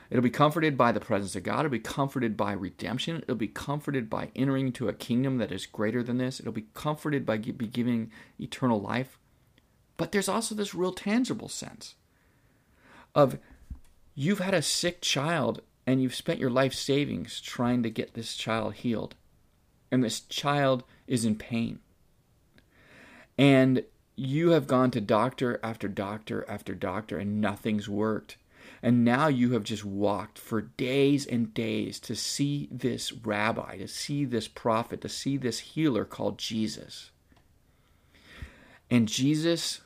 It'll 0.10 0.22
be 0.22 0.30
comforted 0.30 0.78
by 0.78 0.92
the 0.92 1.00
presence 1.00 1.34
of 1.38 1.44
God. 1.44 1.60
It'll 1.60 1.70
be 1.70 1.80
comforted 1.80 2.36
by 2.36 2.52
redemption. 2.52 3.18
It'll 3.24 3.36
be 3.36 3.48
comforted 3.48 4.10
by 4.10 4.32
entering 4.36 4.68
into 4.68 4.90
a 4.90 4.94
kingdom 4.94 5.38
that 5.38 5.54
is 5.54 5.66
greater 5.66 6.04
than 6.04 6.18
this. 6.18 6.42
It'll 6.42 6.52
be 6.52 6.68
comforted 6.74 7.26
by 7.26 7.38
be 7.38 7.68
giving 7.68 8.12
eternal 8.38 8.82
life. 8.82 9.18
But 9.96 10.12
there's 10.12 10.28
also 10.28 10.56
this 10.56 10.76
real 10.76 10.92
tangible 10.92 11.48
sense 11.48 11.96
of 13.16 13.40
you've 14.16 14.40
had 14.40 14.54
a 14.54 14.62
sick 14.62 15.02
child 15.02 15.62
and 15.86 16.02
you've 16.02 16.16
spent 16.16 16.40
your 16.40 16.50
life 16.50 16.74
savings 16.74 17.42
trying 17.42 17.84
to 17.84 17.90
get 17.90 18.14
this 18.14 18.36
child 18.36 18.76
healed. 18.76 19.16
And 19.92 20.04
this 20.04 20.20
child 20.20 20.84
is 21.08 21.26
in 21.26 21.36
pain. 21.36 21.80
And 23.38 23.84
you 24.16 24.50
have 24.50 24.68
gone 24.68 24.92
to 24.92 25.02
doctor 25.02 25.60
after 25.64 25.88
doctor 25.88 26.46
after 26.48 26.76
doctor 26.76 27.18
and 27.18 27.40
nothing's 27.42 27.90
worked. 27.90 28.38
And 28.84 29.04
now 29.04 29.28
you 29.28 29.52
have 29.54 29.64
just 29.64 29.84
walked 29.84 30.38
for 30.38 30.62
days 30.62 31.26
and 31.26 31.54
days 31.54 32.00
to 32.02 32.16
see 32.16 32.68
this 32.72 33.12
rabbi, 33.12 33.78
to 33.78 33.88
see 33.88 34.26
this 34.26 34.48
prophet, 34.48 35.02
to 35.02 35.10
see 35.10 35.38
this 35.38 35.60
healer 35.60 36.06
called 36.06 36.38
Jesus. 36.38 37.12
And 38.92 39.08
Jesus 39.08 39.82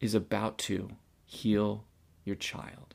is 0.00 0.14
about 0.14 0.58
to 0.58 0.90
heal 1.24 1.84
your 2.24 2.36
child. 2.36 2.91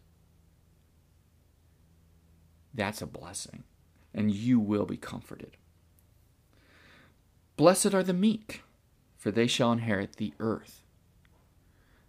That's 2.78 3.02
a 3.02 3.08
blessing, 3.08 3.64
and 4.14 4.32
you 4.32 4.60
will 4.60 4.86
be 4.86 4.98
comforted. 4.98 5.58
Blessed 7.58 7.94
are 7.96 8.04
the 8.04 8.14
meek, 8.14 8.62
for 9.18 9.32
they 9.32 9.48
shall 9.48 9.72
inherit 9.72 10.18
the 10.18 10.34
earth. 10.40 10.84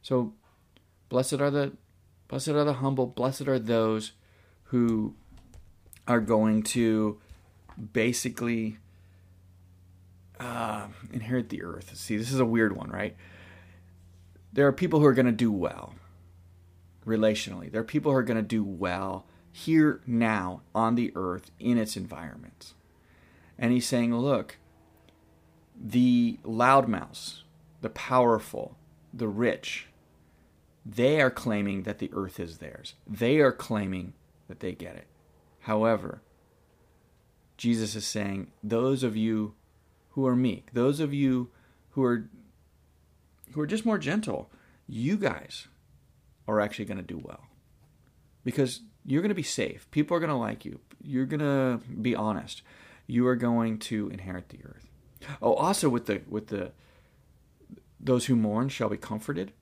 So, 0.02 0.34
blessed 1.08 1.40
are 1.40 1.50
the 1.50 1.72
blessed 2.28 2.48
are 2.48 2.64
the 2.64 2.74
humble, 2.74 3.06
blessed 3.06 3.48
are 3.48 3.58
those 3.58 4.12
who 4.64 5.14
are 6.06 6.20
going 6.20 6.62
to 6.62 7.18
basically 7.92 8.76
uh, 10.38 10.88
inherit 11.14 11.48
the 11.48 11.62
earth. 11.62 11.96
See, 11.96 12.18
this 12.18 12.30
is 12.30 12.40
a 12.40 12.44
weird 12.44 12.76
one, 12.76 12.90
right? 12.90 13.16
There 14.52 14.66
are 14.66 14.72
people 14.72 15.00
who 15.00 15.06
are 15.06 15.14
going 15.14 15.26
to 15.26 15.32
do 15.32 15.50
well 15.50 15.94
relationally. 17.06 17.72
There 17.72 17.80
are 17.80 17.84
people 17.84 18.12
who 18.12 18.18
are 18.18 18.22
going 18.22 18.36
to 18.36 18.42
do 18.42 18.62
well 18.62 19.24
here 19.58 20.00
now 20.06 20.62
on 20.72 20.94
the 20.94 21.12
earth 21.16 21.50
in 21.58 21.78
its 21.78 21.96
environment. 21.96 22.74
And 23.58 23.72
he's 23.72 23.86
saying, 23.86 24.14
look, 24.16 24.56
the 25.76 26.38
loudmouths, 26.44 27.42
the 27.80 27.90
powerful, 27.90 28.76
the 29.12 29.26
rich, 29.26 29.88
they 30.86 31.20
are 31.20 31.30
claiming 31.30 31.82
that 31.82 31.98
the 31.98 32.10
earth 32.12 32.38
is 32.38 32.58
theirs. 32.58 32.94
They 33.04 33.38
are 33.38 33.52
claiming 33.52 34.12
that 34.46 34.60
they 34.60 34.72
get 34.72 34.94
it. 34.94 35.06
However, 35.60 36.22
Jesus 37.56 37.96
is 37.96 38.06
saying, 38.06 38.52
those 38.62 39.02
of 39.02 39.16
you 39.16 39.54
who 40.10 40.24
are 40.24 40.36
meek, 40.36 40.72
those 40.72 41.00
of 41.00 41.12
you 41.12 41.50
who 41.90 42.04
are 42.04 42.28
who 43.52 43.60
are 43.60 43.66
just 43.66 43.86
more 43.86 43.98
gentle, 43.98 44.50
you 44.86 45.16
guys 45.16 45.68
are 46.46 46.60
actually 46.60 46.84
going 46.84 46.98
to 46.98 47.02
do 47.02 47.18
well. 47.18 47.46
Because 48.44 48.82
you're 49.08 49.22
going 49.22 49.30
to 49.30 49.34
be 49.34 49.42
safe. 49.42 49.90
People 49.90 50.16
are 50.16 50.20
going 50.20 50.30
to 50.30 50.36
like 50.36 50.64
you. 50.64 50.80
You're 51.02 51.26
going 51.26 51.40
to 51.40 51.80
be 51.94 52.14
honest. 52.14 52.62
You 53.06 53.26
are 53.26 53.36
going 53.36 53.78
to 53.80 54.10
inherit 54.10 54.50
the 54.50 54.58
earth. 54.64 54.86
Oh, 55.40 55.54
also 55.54 55.88
with 55.88 56.06
the 56.06 56.20
with 56.28 56.48
the 56.48 56.72
those 57.98 58.26
who 58.26 58.36
mourn 58.36 58.68
shall 58.68 58.90
be 58.90 58.96
comforted. 58.96 59.52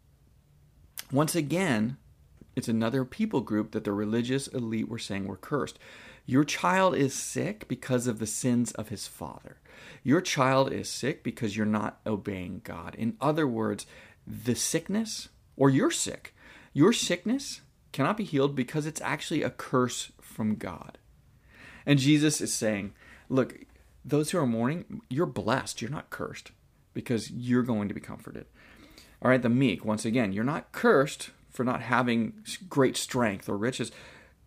Once 1.12 1.34
again, 1.34 1.96
it's 2.56 2.68
another 2.68 3.04
people 3.04 3.40
group 3.40 3.70
that 3.70 3.84
the 3.84 3.92
religious 3.92 4.48
elite 4.48 4.88
were 4.88 4.98
saying 4.98 5.26
were 5.26 5.36
cursed. 5.36 5.78
Your 6.26 6.44
child 6.44 6.96
is 6.96 7.14
sick 7.14 7.68
because 7.68 8.08
of 8.08 8.18
the 8.18 8.26
sins 8.26 8.72
of 8.72 8.88
his 8.88 9.06
father. 9.06 9.58
Your 10.02 10.20
child 10.20 10.72
is 10.72 10.90
sick 10.90 11.22
because 11.22 11.56
you're 11.56 11.66
not 11.66 12.00
obeying 12.04 12.62
God. 12.64 12.96
In 12.96 13.16
other 13.20 13.46
words, 13.46 13.86
the 14.26 14.56
sickness, 14.56 15.28
or 15.56 15.70
you're 15.70 15.92
sick, 15.92 16.34
your 16.72 16.92
sickness 16.92 17.60
cannot 17.93 18.16
be 18.16 18.25
healed 18.25 18.55
because 18.55 18.87
it's 18.87 19.00
actually 19.00 19.43
a 19.43 19.50
curse 19.50 20.12
from 20.21 20.57
God. 20.57 20.99
And 21.85 21.99
Jesus 21.99 22.40
is 22.40 22.52
saying, 22.52 22.93
look, 23.28 23.64
those 24.05 24.31
who 24.31 24.38
are 24.38 24.47
mourning, 24.47 25.00
you're 25.09 25.26
blessed. 25.26 25.81
You're 25.81 25.90
not 25.90 26.11
cursed 26.11 26.52
because 26.95 27.31
you're 27.31 27.62
going 27.62 27.88
to 27.88 27.95
be 27.95 28.00
comforted. 28.00 28.47
All 29.23 29.31
right, 29.31 29.40
the 29.40 29.49
meek, 29.49 29.85
once 29.85 30.05
again, 30.05 30.33
you're 30.33 30.45
not 30.45 30.73
cursed 30.73 31.31
for 31.50 31.64
not 31.64 31.83
having 31.83 32.35
great 32.69 32.97
strength 32.97 33.49
or 33.49 33.57
riches. 33.57 33.90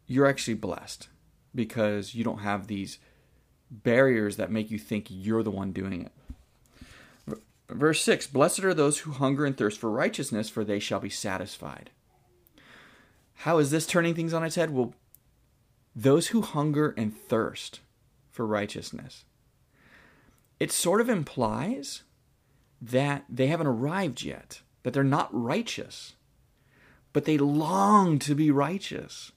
You're 0.05 0.27
actually 0.27 0.53
blessed 0.53 1.08
because 1.53 2.13
you 2.13 2.24
don't 2.24 2.39
have 2.39 2.67
these 2.67 3.00
barriers 3.72 4.38
that 4.38 4.51
make 4.51 4.72
you 4.72 4.79
think 4.79 5.08
you're 5.10 5.43
the 5.43 5.51
one 5.51 5.72
doing 5.72 6.05
it. 6.05 6.12
Verse 7.69 8.01
6 8.01 8.27
Blessed 8.27 8.63
are 8.63 8.74
those 8.74 9.00
who 9.00 9.12
hunger 9.12 9.46
and 9.46 9.58
thirst 9.58 9.79
for 9.79 9.91
righteousness, 9.91 10.50
for 10.50 10.63
they 10.63 10.79
shall 10.79 11.00
be 11.00 11.10
satisfied. 11.10 11.91
How 13.43 13.58
is 13.60 13.72
this 13.72 13.88
turning 13.88 14.15
things 14.15 14.34
on 14.34 14.43
its 14.43 14.55
head? 14.55 14.72
Well, 14.72 14.93
those 15.96 16.27
who 16.27 16.41
hunger 16.41 16.93
and 16.98 17.15
thirst 17.15 17.79
for 18.29 18.46
righteousness. 18.46 19.24
It 20.60 20.74
sort 20.74 21.00
of 21.00 21.08
implies 21.08 22.03
that 22.81 23.24
they 23.29 23.48
haven't 23.48 23.67
arrived 23.67 24.24
yet, 24.24 24.62
that 24.84 24.91
they're 24.91 25.05
not 25.05 25.29
righteous, 25.31 26.15
but 27.13 27.24
they 27.24 27.38
long 27.38 28.19
to 28.19 28.36
be 28.36 28.51
righteous. 28.51 29.31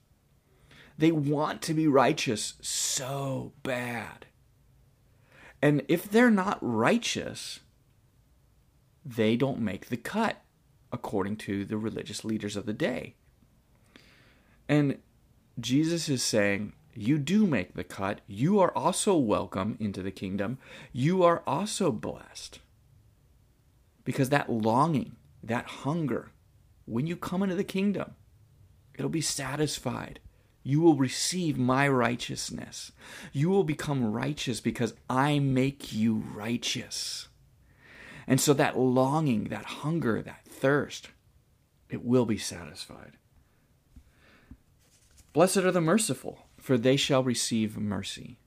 They 0.98 1.12
want 1.12 1.62
to 1.62 1.72
be 1.72 1.86
righteous 1.86 2.54
so 2.60 3.52
bad. 3.62 4.26
And 5.62 5.82
if 5.88 6.10
they're 6.10 6.28
not 6.28 6.58
righteous, 6.60 7.60
they 9.04 9.36
don't 9.36 9.60
make 9.60 9.86
the 9.86 9.96
cut, 9.96 10.42
according 10.90 11.36
to 11.36 11.64
the 11.64 11.78
religious 11.78 12.24
leaders 12.24 12.56
of 12.56 12.66
the 12.66 12.72
day. 12.72 13.14
And 14.72 14.96
Jesus 15.60 16.08
is 16.08 16.22
saying, 16.22 16.72
You 16.94 17.18
do 17.18 17.46
make 17.46 17.74
the 17.74 17.84
cut. 17.84 18.22
You 18.26 18.58
are 18.58 18.74
also 18.74 19.14
welcome 19.14 19.76
into 19.78 20.02
the 20.02 20.10
kingdom. 20.10 20.56
You 20.94 21.22
are 21.24 21.42
also 21.46 21.92
blessed. 21.92 22.58
Because 24.02 24.30
that 24.30 24.48
longing, 24.48 25.16
that 25.42 25.66
hunger, 25.66 26.30
when 26.86 27.06
you 27.06 27.16
come 27.16 27.42
into 27.42 27.54
the 27.54 27.64
kingdom, 27.64 28.14
it'll 28.94 29.10
be 29.10 29.20
satisfied. 29.20 30.20
You 30.62 30.80
will 30.80 30.96
receive 30.96 31.58
my 31.58 31.86
righteousness. 31.86 32.92
You 33.30 33.50
will 33.50 33.64
become 33.64 34.10
righteous 34.10 34.62
because 34.62 34.94
I 35.10 35.38
make 35.38 35.92
you 35.92 36.24
righteous. 36.34 37.28
And 38.26 38.40
so 38.40 38.54
that 38.54 38.78
longing, 38.78 39.50
that 39.50 39.66
hunger, 39.66 40.22
that 40.22 40.46
thirst, 40.46 41.10
it 41.90 42.02
will 42.02 42.24
be 42.24 42.38
satisfied. 42.38 43.18
Blessed 45.32 45.58
are 45.58 45.72
the 45.72 45.80
merciful, 45.80 46.46
for 46.58 46.76
they 46.76 46.96
shall 46.96 47.24
receive 47.24 47.78
mercy. 47.78 48.38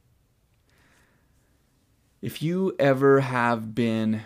If 2.22 2.42
you 2.42 2.76
ever 2.80 3.22
have 3.22 3.74
been 3.74 4.22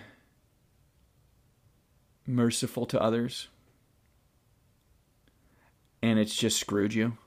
merciful 2.26 2.86
to 2.86 3.02
others 3.02 3.48
and 6.02 6.20
it's 6.20 6.36
just 6.36 6.60
screwed 6.60 6.94
you, 6.94 7.18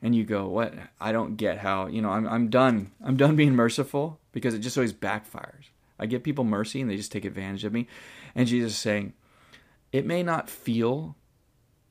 and 0.00 0.14
you 0.14 0.24
go, 0.24 0.48
"What? 0.48 0.74
I 1.00 1.10
don't 1.10 1.36
get 1.36 1.58
how, 1.58 1.86
you 1.88 2.00
know, 2.00 2.10
I'm 2.10 2.26
I'm 2.26 2.48
done. 2.48 2.92
I'm 3.02 3.16
done 3.16 3.34
being 3.36 3.54
merciful 3.54 4.20
because 4.32 4.54
it 4.54 4.60
just 4.60 4.78
always 4.78 4.92
backfires. 4.92 5.70
I 5.98 6.06
give 6.06 6.22
people 6.22 6.44
mercy 6.44 6.80
and 6.80 6.88
they 6.88 6.96
just 6.96 7.12
take 7.12 7.24
advantage 7.24 7.64
of 7.64 7.72
me." 7.72 7.88
And 8.34 8.46
Jesus 8.46 8.72
is 8.72 8.78
saying, 8.78 9.14
"It 9.92 10.06
may 10.06 10.22
not 10.22 10.48
feel 10.48 11.16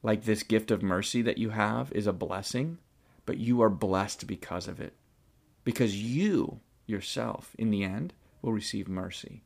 like 0.03 0.23
this 0.23 0.43
gift 0.43 0.71
of 0.71 0.83
mercy 0.83 1.21
that 1.21 1.37
you 1.37 1.49
have 1.49 1.91
is 1.91 2.07
a 2.07 2.13
blessing, 2.13 2.77
but 3.25 3.37
you 3.37 3.61
are 3.61 3.69
blessed 3.69 4.27
because 4.27 4.67
of 4.67 4.79
it. 4.79 4.93
Because 5.63 6.01
you 6.01 6.61
yourself 6.85 7.55
in 7.57 7.71
the 7.71 7.83
end 7.83 8.13
will 8.41 8.53
receive 8.53 8.87
mercy 8.87 9.43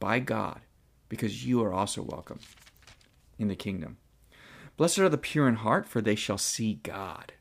by 0.00 0.18
God 0.18 0.60
because 1.08 1.46
you 1.46 1.62
are 1.62 1.72
also 1.72 2.02
welcome 2.02 2.40
in 3.38 3.48
the 3.48 3.56
kingdom. 3.56 3.98
Blessed 4.76 4.98
are 5.00 5.08
the 5.08 5.18
pure 5.18 5.48
in 5.48 5.56
heart, 5.56 5.88
for 5.88 6.00
they 6.00 6.14
shall 6.14 6.38
see 6.38 6.74
God 6.82 7.32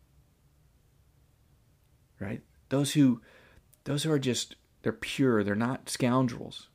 right? 2.19 2.41
Those 2.69 2.93
who 2.93 3.21
those 3.83 4.03
who 4.03 4.11
are 4.11 4.19
just 4.19 4.55
they're 4.81 4.91
pure, 4.91 5.43
they're 5.43 5.55
not 5.55 5.89
scoundrels. 5.89 6.69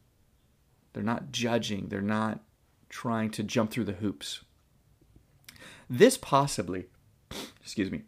They're 0.92 1.02
not 1.02 1.32
judging, 1.32 1.88
they're 1.88 2.00
not 2.00 2.40
trying 2.88 3.30
to 3.30 3.42
jump 3.42 3.70
through 3.70 3.84
the 3.84 3.92
hoops. 3.92 4.44
This 5.92 6.16
possibly, 6.16 6.86
excuse 7.60 7.90
me. 7.90 8.04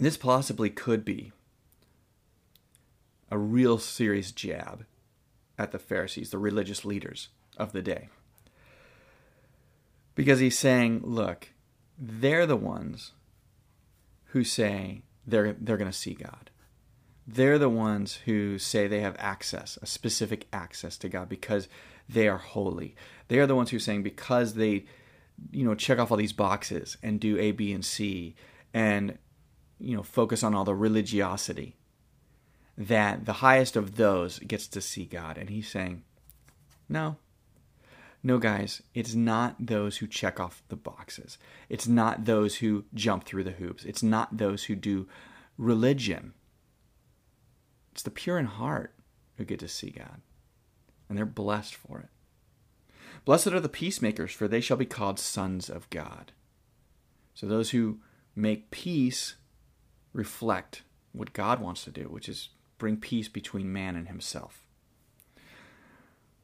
This 0.00 0.16
possibly 0.16 0.70
could 0.70 1.04
be 1.04 1.30
a 3.30 3.38
real 3.38 3.78
serious 3.78 4.32
jab 4.32 4.84
at 5.56 5.70
the 5.70 5.78
Pharisees, 5.78 6.30
the 6.30 6.38
religious 6.38 6.84
leaders 6.84 7.28
of 7.56 7.70
the 7.70 7.80
day. 7.80 8.08
Because 10.16 10.40
he's 10.40 10.58
saying, 10.58 11.02
look, 11.04 11.50
they're 11.96 12.44
the 12.44 12.56
ones 12.56 13.12
who 14.30 14.42
say, 14.42 15.02
they're 15.24 15.52
they're 15.52 15.76
going 15.76 15.92
to 15.92 15.96
see 15.96 16.14
God. 16.14 16.50
They're 17.24 17.56
the 17.56 17.68
ones 17.68 18.18
who 18.24 18.58
say 18.58 18.88
they 18.88 19.00
have 19.02 19.14
access, 19.20 19.78
a 19.80 19.86
specific 19.86 20.48
access 20.52 20.98
to 20.98 21.08
God 21.08 21.28
because 21.28 21.68
they 22.08 22.26
are 22.26 22.38
holy. 22.38 22.96
They 23.28 23.38
are 23.38 23.46
the 23.46 23.54
ones 23.54 23.70
who 23.70 23.76
are 23.76 23.80
saying 23.80 24.02
because 24.02 24.54
they 24.54 24.86
you 25.50 25.64
know 25.64 25.74
check 25.74 25.98
off 25.98 26.10
all 26.10 26.16
these 26.16 26.32
boxes 26.32 26.96
and 27.02 27.20
do 27.20 27.38
A, 27.38 27.52
B, 27.52 27.72
and 27.72 27.84
C 27.84 28.34
and 28.72 29.18
you 29.78 29.96
know 29.96 30.02
focus 30.02 30.42
on 30.42 30.54
all 30.54 30.64
the 30.64 30.74
religiosity 30.74 31.76
that 32.76 33.26
the 33.26 33.34
highest 33.34 33.76
of 33.76 33.96
those 33.96 34.38
gets 34.40 34.66
to 34.68 34.80
see 34.80 35.04
God. 35.04 35.36
And 35.36 35.50
he's 35.50 35.68
saying, 35.68 36.04
no, 36.88 37.16
no, 38.22 38.38
guys, 38.38 38.82
it's 38.94 39.14
not 39.14 39.56
those 39.58 39.98
who 39.98 40.06
check 40.06 40.40
off 40.40 40.62
the 40.68 40.76
boxes. 40.76 41.38
It's 41.68 41.86
not 41.86 42.24
those 42.24 42.56
who 42.56 42.84
jump 42.94 43.24
through 43.24 43.44
the 43.44 43.50
hoops. 43.52 43.84
It's 43.84 44.02
not 44.02 44.36
those 44.36 44.64
who 44.64 44.76
do 44.76 45.08
religion. 45.58 46.34
It's 47.92 48.02
the 48.02 48.10
pure 48.10 48.38
in 48.38 48.46
heart 48.46 48.94
who 49.36 49.44
get 49.44 49.60
to 49.60 49.68
see 49.68 49.90
God, 49.90 50.20
and 51.08 51.18
they're 51.18 51.26
blessed 51.26 51.74
for 51.74 51.98
it. 52.00 52.08
Blessed 53.24 53.48
are 53.48 53.60
the 53.60 53.68
peacemakers, 53.68 54.32
for 54.32 54.48
they 54.48 54.60
shall 54.60 54.76
be 54.76 54.86
called 54.86 55.18
sons 55.18 55.70
of 55.70 55.88
God. 55.90 56.32
So 57.34 57.46
those 57.46 57.70
who 57.70 58.00
make 58.34 58.70
peace 58.70 59.36
reflect 60.12 60.82
what 61.12 61.32
God 61.32 61.60
wants 61.60 61.84
to 61.84 61.90
do, 61.90 62.04
which 62.04 62.28
is 62.28 62.50
bring 62.78 62.96
peace 62.96 63.28
between 63.28 63.72
man 63.72 63.94
and 63.94 64.08
himself. 64.08 64.66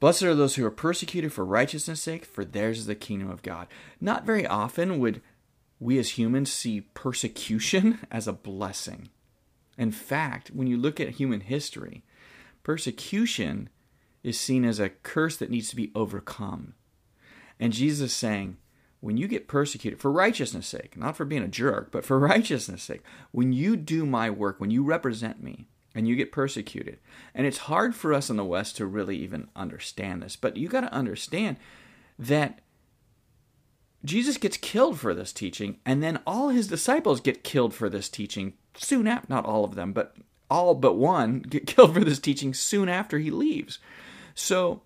Blessed 0.01 0.23
are 0.23 0.35
those 0.35 0.55
who 0.55 0.64
are 0.64 0.71
persecuted 0.71 1.33
for 1.33 1.45
righteousness' 1.45 2.01
sake, 2.01 2.25
for 2.25 2.45
theirs 2.45 2.79
is 2.79 2.87
the 2.87 2.95
kingdom 2.95 3.31
of 3.31 3.43
God. 3.43 3.67
Not 4.01 4.25
very 4.25 4.47
often 4.47 5.01
would 5.01 5.21
we 5.81 5.99
as 5.99 6.11
humans 6.11 6.53
see 6.53 6.83
persecution 6.83 7.99
as 8.11 8.29
a 8.29 8.33
blessing. 8.33 9.09
In 9.77 9.91
fact, 9.91 10.51
when 10.51 10.69
you 10.69 10.77
look 10.77 11.01
at 11.01 11.11
human 11.11 11.41
history, 11.41 12.05
persecution 12.62 13.69
is 14.22 14.38
seen 14.38 14.64
as 14.64 14.78
a 14.78 14.88
curse 14.88 15.37
that 15.37 15.50
needs 15.50 15.70
to 15.70 15.76
be 15.76 15.92
overcome. 15.94 16.74
And 17.61 17.72
Jesus 17.72 18.11
is 18.11 18.16
saying, 18.16 18.57
when 19.00 19.16
you 19.16 19.28
get 19.28 19.48
persecuted 19.48 20.00
for 20.00 20.11
righteousness' 20.11 20.66
sake, 20.66 20.96
not 20.96 21.16
for 21.16 21.24
being 21.24 21.42
a 21.42 21.48
jerk, 21.48 21.92
but 21.92 22.04
for 22.04 22.18
righteousness' 22.18 22.83
sake, 22.83 23.02
when 23.31 23.52
you 23.52 23.76
do 23.76 24.04
my 24.04 24.31
work, 24.31 24.61
when 24.61 24.70
you 24.70 24.83
represent 24.83 25.42
me, 25.42 25.66
and 25.94 26.07
you 26.07 26.14
get 26.14 26.31
persecuted. 26.31 26.98
And 27.35 27.46
it's 27.46 27.59
hard 27.59 27.94
for 27.94 28.12
us 28.12 28.31
in 28.31 28.37
the 28.37 28.44
West 28.44 28.76
to 28.76 28.87
really 28.87 29.16
even 29.16 29.48
understand 29.57 30.22
this, 30.22 30.37
but 30.37 30.57
you 30.57 30.68
got 30.68 30.83
to 30.83 30.92
understand 30.92 31.57
that 32.18 32.61
Jesus 34.04 34.37
gets 34.37 34.57
killed 34.57 34.98
for 35.00 35.12
this 35.12 35.33
teaching, 35.33 35.78
and 35.85 36.02
then 36.02 36.20
all 36.26 36.50
his 36.50 36.68
disciples 36.68 37.20
get 37.20 37.42
killed 37.42 37.74
for 37.74 37.88
this 37.88 38.09
teaching 38.09 38.52
soon 38.76 39.09
after, 39.09 39.26
not 39.28 39.44
all 39.44 39.64
of 39.64 39.74
them, 39.74 39.92
but 39.92 40.14
all 40.50 40.74
but 40.74 40.94
one 40.94 41.40
get 41.40 41.66
killed 41.74 41.94
for 41.94 42.04
this 42.04 42.20
teaching 42.20 42.54
soon 42.54 42.88
after 42.88 43.18
he 43.18 43.31
leaves. 43.31 43.78
So, 44.38 44.83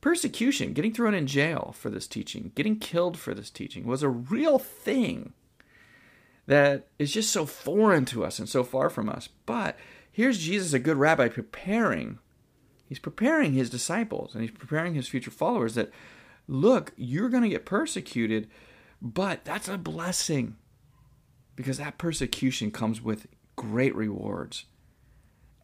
persecution, 0.00 0.72
getting 0.72 0.92
thrown 0.92 1.14
in 1.14 1.28
jail 1.28 1.72
for 1.78 1.90
this 1.90 2.08
teaching, 2.08 2.50
getting 2.56 2.76
killed 2.76 3.16
for 3.16 3.34
this 3.34 3.48
teaching 3.48 3.86
was 3.86 4.02
a 4.02 4.08
real 4.08 4.58
thing 4.58 5.32
that 6.46 6.88
is 6.98 7.12
just 7.12 7.30
so 7.30 7.46
foreign 7.46 8.04
to 8.06 8.24
us 8.24 8.40
and 8.40 8.48
so 8.48 8.64
far 8.64 8.90
from 8.90 9.08
us. 9.08 9.28
But 9.46 9.78
here's 10.10 10.40
Jesus, 10.40 10.72
a 10.72 10.80
good 10.80 10.96
rabbi, 10.96 11.28
preparing. 11.28 12.18
He's 12.84 12.98
preparing 12.98 13.52
his 13.52 13.70
disciples 13.70 14.34
and 14.34 14.42
he's 14.42 14.50
preparing 14.50 14.94
his 14.94 15.06
future 15.06 15.30
followers 15.30 15.76
that, 15.76 15.92
look, 16.48 16.92
you're 16.96 17.28
going 17.28 17.44
to 17.44 17.48
get 17.48 17.64
persecuted, 17.64 18.50
but 19.00 19.44
that's 19.44 19.68
a 19.68 19.78
blessing 19.78 20.56
because 21.54 21.78
that 21.78 21.96
persecution 21.96 22.72
comes 22.72 23.00
with 23.00 23.28
great 23.54 23.94
rewards. 23.94 24.64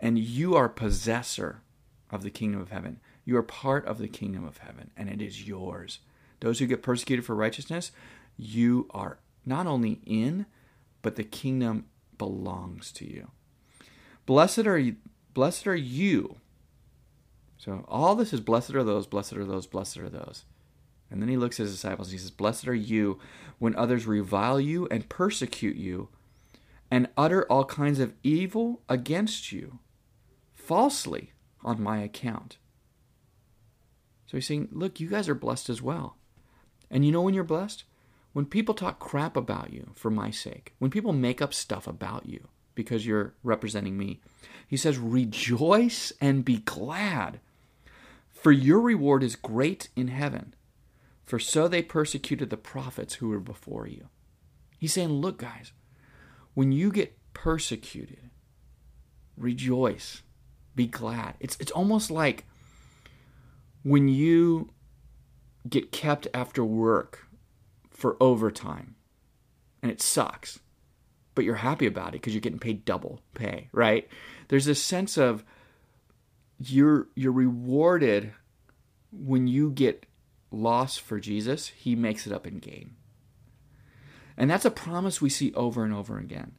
And 0.00 0.16
you 0.16 0.54
are 0.54 0.68
possessor 0.68 1.62
of 2.10 2.22
the 2.22 2.30
kingdom 2.30 2.60
of 2.60 2.70
heaven. 2.70 3.00
You 3.26 3.36
are 3.36 3.42
part 3.42 3.84
of 3.84 3.98
the 3.98 4.08
kingdom 4.08 4.46
of 4.46 4.58
heaven, 4.58 4.90
and 4.96 5.10
it 5.10 5.20
is 5.20 5.46
yours. 5.46 5.98
Those 6.40 6.58
who 6.58 6.66
get 6.66 6.82
persecuted 6.82 7.26
for 7.26 7.34
righteousness, 7.34 7.92
you 8.38 8.86
are 8.90 9.18
not 9.44 9.66
only 9.66 10.00
in, 10.06 10.46
but 11.02 11.16
the 11.16 11.24
kingdom 11.24 11.86
belongs 12.16 12.90
to 12.92 13.04
you. 13.04 13.30
Blessed 14.24 14.66
are 14.66 14.78
you, 14.78 14.96
blessed 15.34 15.66
are 15.66 15.76
you. 15.76 16.36
So 17.58 17.84
all 17.88 18.14
this 18.14 18.32
is 18.32 18.40
blessed 18.40 18.74
are 18.74 18.84
those, 18.84 19.06
blessed 19.06 19.34
are 19.34 19.44
those, 19.44 19.66
blessed 19.66 19.98
are 19.98 20.08
those. 20.08 20.44
And 21.10 21.20
then 21.20 21.28
he 21.28 21.36
looks 21.36 21.60
at 21.60 21.64
his 21.64 21.72
disciples. 21.72 22.08
and 22.08 22.12
He 22.12 22.18
says, 22.18 22.30
Blessed 22.30 22.68
are 22.68 22.74
you 22.74 23.18
when 23.58 23.76
others 23.76 24.06
revile 24.06 24.60
you 24.60 24.86
and 24.90 25.08
persecute 25.08 25.76
you 25.76 26.08
and 26.90 27.08
utter 27.16 27.44
all 27.50 27.64
kinds 27.64 27.98
of 27.98 28.14
evil 28.22 28.82
against 28.88 29.52
you 29.52 29.78
falsely 30.54 31.32
on 31.62 31.82
my 31.82 31.98
account. 31.98 32.58
So 34.26 34.36
he's 34.36 34.46
saying, 34.46 34.68
Look, 34.72 35.00
you 35.00 35.08
guys 35.08 35.28
are 35.28 35.34
blessed 35.34 35.68
as 35.68 35.82
well. 35.82 36.16
And 36.90 37.04
you 37.04 37.12
know 37.12 37.22
when 37.22 37.34
you're 37.34 37.44
blessed? 37.44 37.84
When 38.32 38.44
people 38.44 38.74
talk 38.74 38.98
crap 38.98 39.36
about 39.36 39.72
you 39.72 39.90
for 39.94 40.10
my 40.10 40.30
sake, 40.30 40.74
when 40.78 40.90
people 40.90 41.12
make 41.12 41.40
up 41.40 41.54
stuff 41.54 41.86
about 41.86 42.26
you, 42.28 42.48
because 42.76 43.04
you're 43.04 43.34
representing 43.42 43.98
me. 43.98 44.20
He 44.68 44.76
says, 44.76 44.98
Rejoice 44.98 46.12
and 46.20 46.44
be 46.44 46.58
glad, 46.58 47.40
for 48.30 48.52
your 48.52 48.80
reward 48.80 49.24
is 49.24 49.34
great 49.34 49.88
in 49.96 50.06
heaven. 50.06 50.54
For 51.24 51.40
so 51.40 51.66
they 51.66 51.82
persecuted 51.82 52.50
the 52.50 52.56
prophets 52.56 53.14
who 53.14 53.30
were 53.30 53.40
before 53.40 53.88
you. 53.88 54.06
He's 54.78 54.92
saying, 54.92 55.08
Look, 55.08 55.38
guys, 55.38 55.72
when 56.54 56.70
you 56.70 56.92
get 56.92 57.18
persecuted, 57.34 58.30
rejoice, 59.36 60.22
be 60.76 60.86
glad. 60.86 61.34
It's, 61.40 61.56
it's 61.58 61.72
almost 61.72 62.10
like 62.12 62.44
when 63.86 64.08
you 64.08 64.70
get 65.68 65.92
kept 65.92 66.26
after 66.34 66.64
work 66.64 67.28
for 67.90 68.16
overtime 68.20 68.96
and 69.80 69.92
it 69.92 70.02
sucks 70.02 70.58
but 71.36 71.44
you're 71.44 71.54
happy 71.56 71.86
about 71.86 72.08
it 72.08 72.12
because 72.12 72.34
you're 72.34 72.40
getting 72.40 72.58
paid 72.58 72.84
double 72.84 73.20
pay, 73.34 73.68
right? 73.70 74.08
There's 74.48 74.64
this 74.64 74.82
sense 74.82 75.16
of 75.16 75.44
you're 76.58 77.08
you're 77.14 77.30
rewarded 77.30 78.32
when 79.12 79.46
you 79.46 79.70
get 79.70 80.06
lost 80.50 81.00
for 81.02 81.20
Jesus, 81.20 81.68
he 81.68 81.94
makes 81.94 82.26
it 82.26 82.32
up 82.32 82.46
in 82.46 82.58
gain. 82.58 82.96
And 84.36 84.50
that's 84.50 84.64
a 84.64 84.70
promise 84.70 85.20
we 85.20 85.28
see 85.28 85.52
over 85.52 85.84
and 85.84 85.92
over 85.92 86.18
again. 86.18 86.52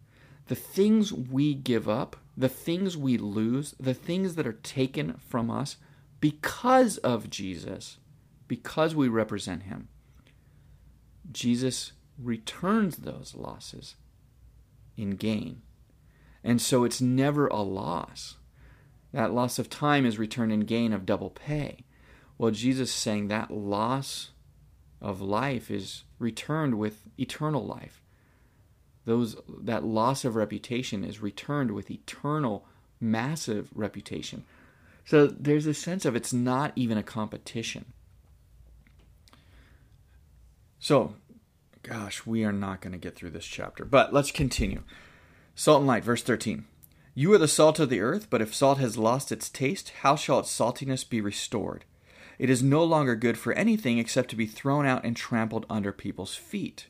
The 0.45 0.55
things 0.55 1.11
we 1.11 1.55
give 1.55 1.89
up, 1.89 2.15
the 2.37 2.47
things 2.47 2.95
we 2.95 3.17
lose, 3.17 3.73
the 3.79 3.95
things 3.95 4.35
that 4.35 4.47
are 4.47 4.53
taken 4.53 5.19
from 5.27 5.49
us 5.49 5.77
because 6.19 6.97
of 6.99 7.29
Jesus, 7.29 7.97
because 8.47 8.95
we 8.95 9.07
represent 9.07 9.63
him, 9.63 9.89
Jesus 11.31 11.91
returns 12.17 12.97
those 12.97 13.35
losses 13.35 13.95
in 14.95 15.11
gain. 15.11 15.61
And 16.43 16.61
so 16.61 16.83
it's 16.83 17.01
never 17.01 17.47
a 17.47 17.61
loss. 17.61 18.37
That 19.13 19.33
loss 19.33 19.59
of 19.59 19.69
time 19.69 20.05
is 20.05 20.19
returned 20.19 20.51
in 20.51 20.61
gain 20.61 20.93
of 20.93 21.05
double 21.05 21.29
pay. 21.29 21.85
Well, 22.37 22.51
Jesus 22.51 22.89
is 22.89 22.95
saying 22.95 23.27
that 23.27 23.51
loss 23.51 24.31
of 25.01 25.21
life 25.21 25.69
is 25.69 26.03
returned 26.19 26.77
with 26.77 27.03
eternal 27.19 27.65
life. 27.65 28.01
Those 29.05 29.37
that 29.61 29.85
loss 29.85 30.25
of 30.25 30.35
reputation 30.35 31.03
is 31.03 31.21
returned 31.21 31.71
with 31.71 31.89
eternal 31.89 32.65
massive 32.99 33.69
reputation. 33.73 34.43
So 35.07 35.25
there's 35.25 35.65
a 35.65 35.73
sense 35.73 36.03
of 36.03 36.17
it's 36.17 36.33
not 36.33 36.73
even 36.75 36.97
a 36.97 37.03
competition. 37.03 37.93
So, 40.79 41.13
gosh, 41.81 42.25
we 42.25 42.43
are 42.43 42.51
not 42.51 42.81
going 42.81 42.91
to 42.91 42.97
get 42.97 43.15
through 43.15 43.29
this 43.29 43.45
chapter, 43.45 43.85
but 43.85 44.13
let's 44.13 44.31
continue. 44.31 44.83
Salt 45.55 45.79
and 45.79 45.87
light, 45.87 46.03
verse 46.03 46.23
13. 46.23 46.65
You 47.15 47.31
are 47.31 47.37
the 47.37 47.47
salt 47.47 47.79
of 47.79 47.89
the 47.89 48.01
earth, 48.01 48.27
but 48.29 48.41
if 48.41 48.53
salt 48.53 48.79
has 48.79 48.97
lost 48.97 49.31
its 49.31 49.47
taste, 49.49 49.93
how 50.01 50.17
shall 50.17 50.39
its 50.39 50.51
saltiness 50.51 51.09
be 51.09 51.21
restored? 51.21 51.85
It 52.37 52.49
is 52.49 52.61
no 52.61 52.83
longer 52.83 53.15
good 53.15 53.37
for 53.37 53.53
anything 53.53 53.99
except 53.99 54.29
to 54.31 54.35
be 54.35 54.45
thrown 54.45 54.85
out 54.85 55.05
and 55.05 55.15
trampled 55.15 55.65
under 55.69 55.93
people's 55.93 56.35
feet. 56.35 56.87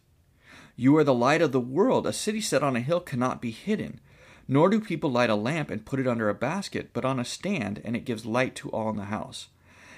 You 0.76 0.98
are 0.98 1.04
the 1.04 1.14
light 1.14 1.44
of 1.44 1.52
the 1.52 1.60
world. 1.60 2.08
A 2.08 2.14
city 2.14 2.42
set 2.42 2.64
on 2.64 2.76
a 2.76 2.82
hill 2.82 3.00
cannot 3.00 3.44
be 3.44 3.52
hidden. 3.52 4.00
Nor 4.48 4.70
do 4.70 4.80
people 4.80 5.12
light 5.12 5.30
a 5.30 5.36
lamp 5.36 5.70
and 5.70 5.86
put 5.86 6.00
it 6.00 6.08
under 6.08 6.30
a 6.30 6.34
basket, 6.34 6.92
but 6.94 7.04
on 7.04 7.20
a 7.20 7.26
stand, 7.26 7.82
and 7.84 7.96
it 7.96 8.06
gives 8.06 8.26
light 8.26 8.56
to 8.56 8.70
all 8.70 8.90
in 8.90 8.96
the 8.96 9.06
house. 9.06 9.50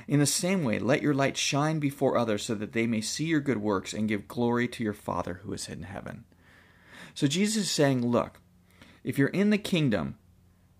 In 0.07 0.19
the 0.19 0.25
same 0.25 0.63
way, 0.63 0.79
let 0.79 1.03
your 1.03 1.13
light 1.13 1.37
shine 1.37 1.79
before 1.79 2.17
others 2.17 2.43
so 2.43 2.55
that 2.55 2.73
they 2.73 2.87
may 2.87 3.01
see 3.01 3.25
your 3.25 3.39
good 3.39 3.61
works 3.61 3.93
and 3.93 4.09
give 4.09 4.27
glory 4.27 4.67
to 4.69 4.83
your 4.83 4.93
Father 4.93 5.41
who 5.43 5.53
is 5.53 5.69
in 5.69 5.83
heaven. 5.83 6.23
So 7.13 7.27
Jesus 7.27 7.65
is 7.65 7.71
saying, 7.71 8.07
look, 8.07 8.39
if 9.03 9.19
you're 9.19 9.27
in 9.27 9.51
the 9.51 9.57
kingdom, 9.59 10.17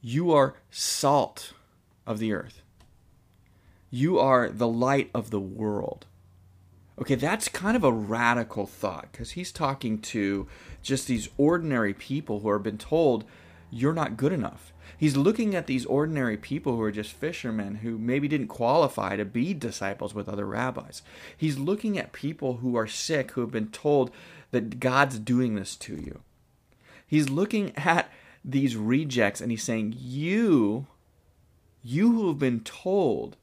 you 0.02 0.32
are 0.32 0.56
salt 0.72 1.54
of 2.08 2.18
the 2.18 2.34
earth. 2.34 2.64
You 3.92 4.18
are 4.18 4.50
the 4.50 4.68
light 4.68 5.12
of 5.14 5.30
the 5.30 5.40
world. 5.40 6.08
Okay, 7.00 7.16
that's 7.16 7.48
kind 7.48 7.78
of 7.78 7.84
a 7.84 7.92
radical 7.92 8.66
thought 8.66 9.10
because 9.12 9.32
he's 9.32 9.52
talking 9.52 10.00
to 10.00 10.48
just 10.82 11.08
these 11.08 11.30
ordinary 11.38 11.94
people 11.94 12.40
who 12.40 12.52
have 12.52 12.64
been 12.64 12.78
told, 12.78 13.26
you're 13.72 13.94
not 13.94 14.18
good 14.18 14.32
enough. 14.32 14.74
He's 14.98 15.16
looking 15.16 15.56
at 15.56 15.68
these 15.68 15.86
ordinary 15.86 16.38
people 16.38 16.76
who 16.76 16.82
are 16.82 16.92
just 16.92 17.14
fishermen 17.14 17.76
who 17.76 17.98
maybe 17.98 18.28
didn't 18.28 18.48
qualify 18.48 19.16
to 19.16 19.26
be 19.26 19.54
disciples 19.54 20.14
with 20.14 20.28
other 20.28 20.46
rabbis. 20.46 21.02
He's 21.38 21.58
looking 21.58 21.98
at 21.98 22.12
people 22.12 22.58
who 22.58 22.76
are 22.76 22.88
sick 22.88 23.32
who 23.32 23.42
have 23.42 23.52
been 23.52 23.70
told 23.70 24.12
that 24.52 24.80
God's 24.80 25.20
doing 25.20 25.56
this 25.56 25.76
to 25.78 25.96
you. 25.96 26.22
He's 27.06 27.30
looking 27.30 27.76
at 27.78 28.12
these 28.44 28.76
rejects 28.76 29.42
and 29.42 29.52
he's 29.52 29.64
saying, 29.64 29.96
You, 29.98 30.88
you 31.84 32.12
who 32.12 32.28
have 32.30 32.40
been 32.40 32.62
told 32.62 33.38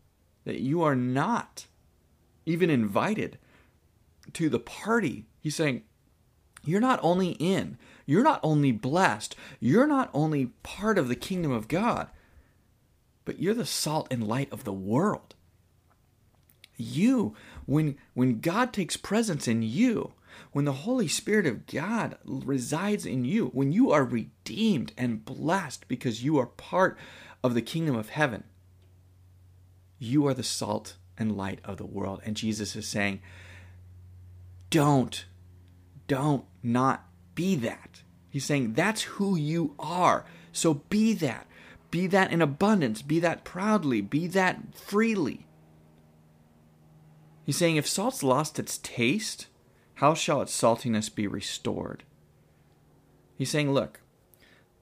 that 0.45 0.61
you 0.61 0.83
are 0.83 0.97
not 0.97 1.67
even 2.45 2.71
invited 2.71 3.39
to 4.35 4.49
the 4.49 4.59
party, 4.59 5.27
he's 5.41 5.57
saying, 5.57 5.83
You're 6.65 6.81
not 6.81 7.01
only 7.03 7.31
in, 7.31 7.79
you're 8.07 8.23
not 8.23 8.41
only 8.43 8.73
blessed, 8.73 9.35
you're 9.61 9.87
not 9.87 10.11
only 10.15 10.47
part 10.63 10.97
of 10.97 11.09
the 11.09 11.17
kingdom 11.17 11.51
of 11.51 11.69
God, 11.69 12.09
but 13.25 13.41
you're 13.41 13.55
the 13.55 13.67
salt 13.67 14.07
and 14.11 14.27
light 14.27 14.51
of 14.53 14.65
the 14.65 14.73
world. 14.73 15.35
You, 16.77 17.35
when, 17.67 17.97
when 18.15 18.41
God 18.41 18.73
takes 18.73 18.97
presence 18.97 19.49
in 19.49 19.63
you, 19.63 20.13
when 20.53 20.65
the 20.65 20.73
Holy 20.73 21.09
Spirit 21.09 21.47
of 21.47 21.67
God 21.67 22.17
resides 22.25 23.05
in 23.05 23.25
you, 23.25 23.47
when 23.49 23.73
you 23.73 23.91
are 23.91 24.05
redeemed 24.05 24.93
and 24.97 25.25
blessed 25.25 25.89
because 25.89 26.23
you 26.23 26.39
are 26.39 26.47
part 26.47 26.97
of 27.43 27.55
the 27.55 27.63
kingdom 27.63 27.97
of 27.97 28.11
heaven, 28.11 28.45
you 29.99 30.27
are 30.27 30.35
the 30.35 30.43
salt 30.43 30.97
and 31.19 31.37
light 31.37 31.61
of 31.65 31.79
the 31.79 31.87
world. 31.87 32.21
And 32.25 32.37
Jesus 32.37 32.77
is 32.77 32.87
saying, 32.87 33.21
don't, 34.71 35.25
don't 36.07 36.45
not 36.63 37.06
be 37.37 37.55
that. 37.55 38.03
He's 38.29 38.45
saying 38.45 38.73
that's 38.73 39.03
who 39.03 39.37
you 39.37 39.77
are. 39.79 40.25
So 40.51 40.75
be 40.75 41.13
that. 41.15 41.47
Be 41.93 42.09
that 42.09 42.33
in 42.33 42.43
abundance. 42.43 43.01
Be 43.01 43.21
that 43.21 43.45
proudly. 43.45 44.01
Be 44.01 44.27
that 44.27 44.75
freely. 44.75 45.47
He's 47.45 47.57
saying 47.57 47.77
if 47.77 47.87
salt's 47.87 48.25
lost 48.25 48.59
its 48.59 48.79
taste, 48.79 49.47
how 49.95 50.15
shall 50.15 50.43
its 50.43 50.61
saltiness 50.61 51.15
be 51.15 51.29
restored? 51.29 52.03
He's 53.37 53.51
saying, 53.51 53.73
look, 53.73 54.01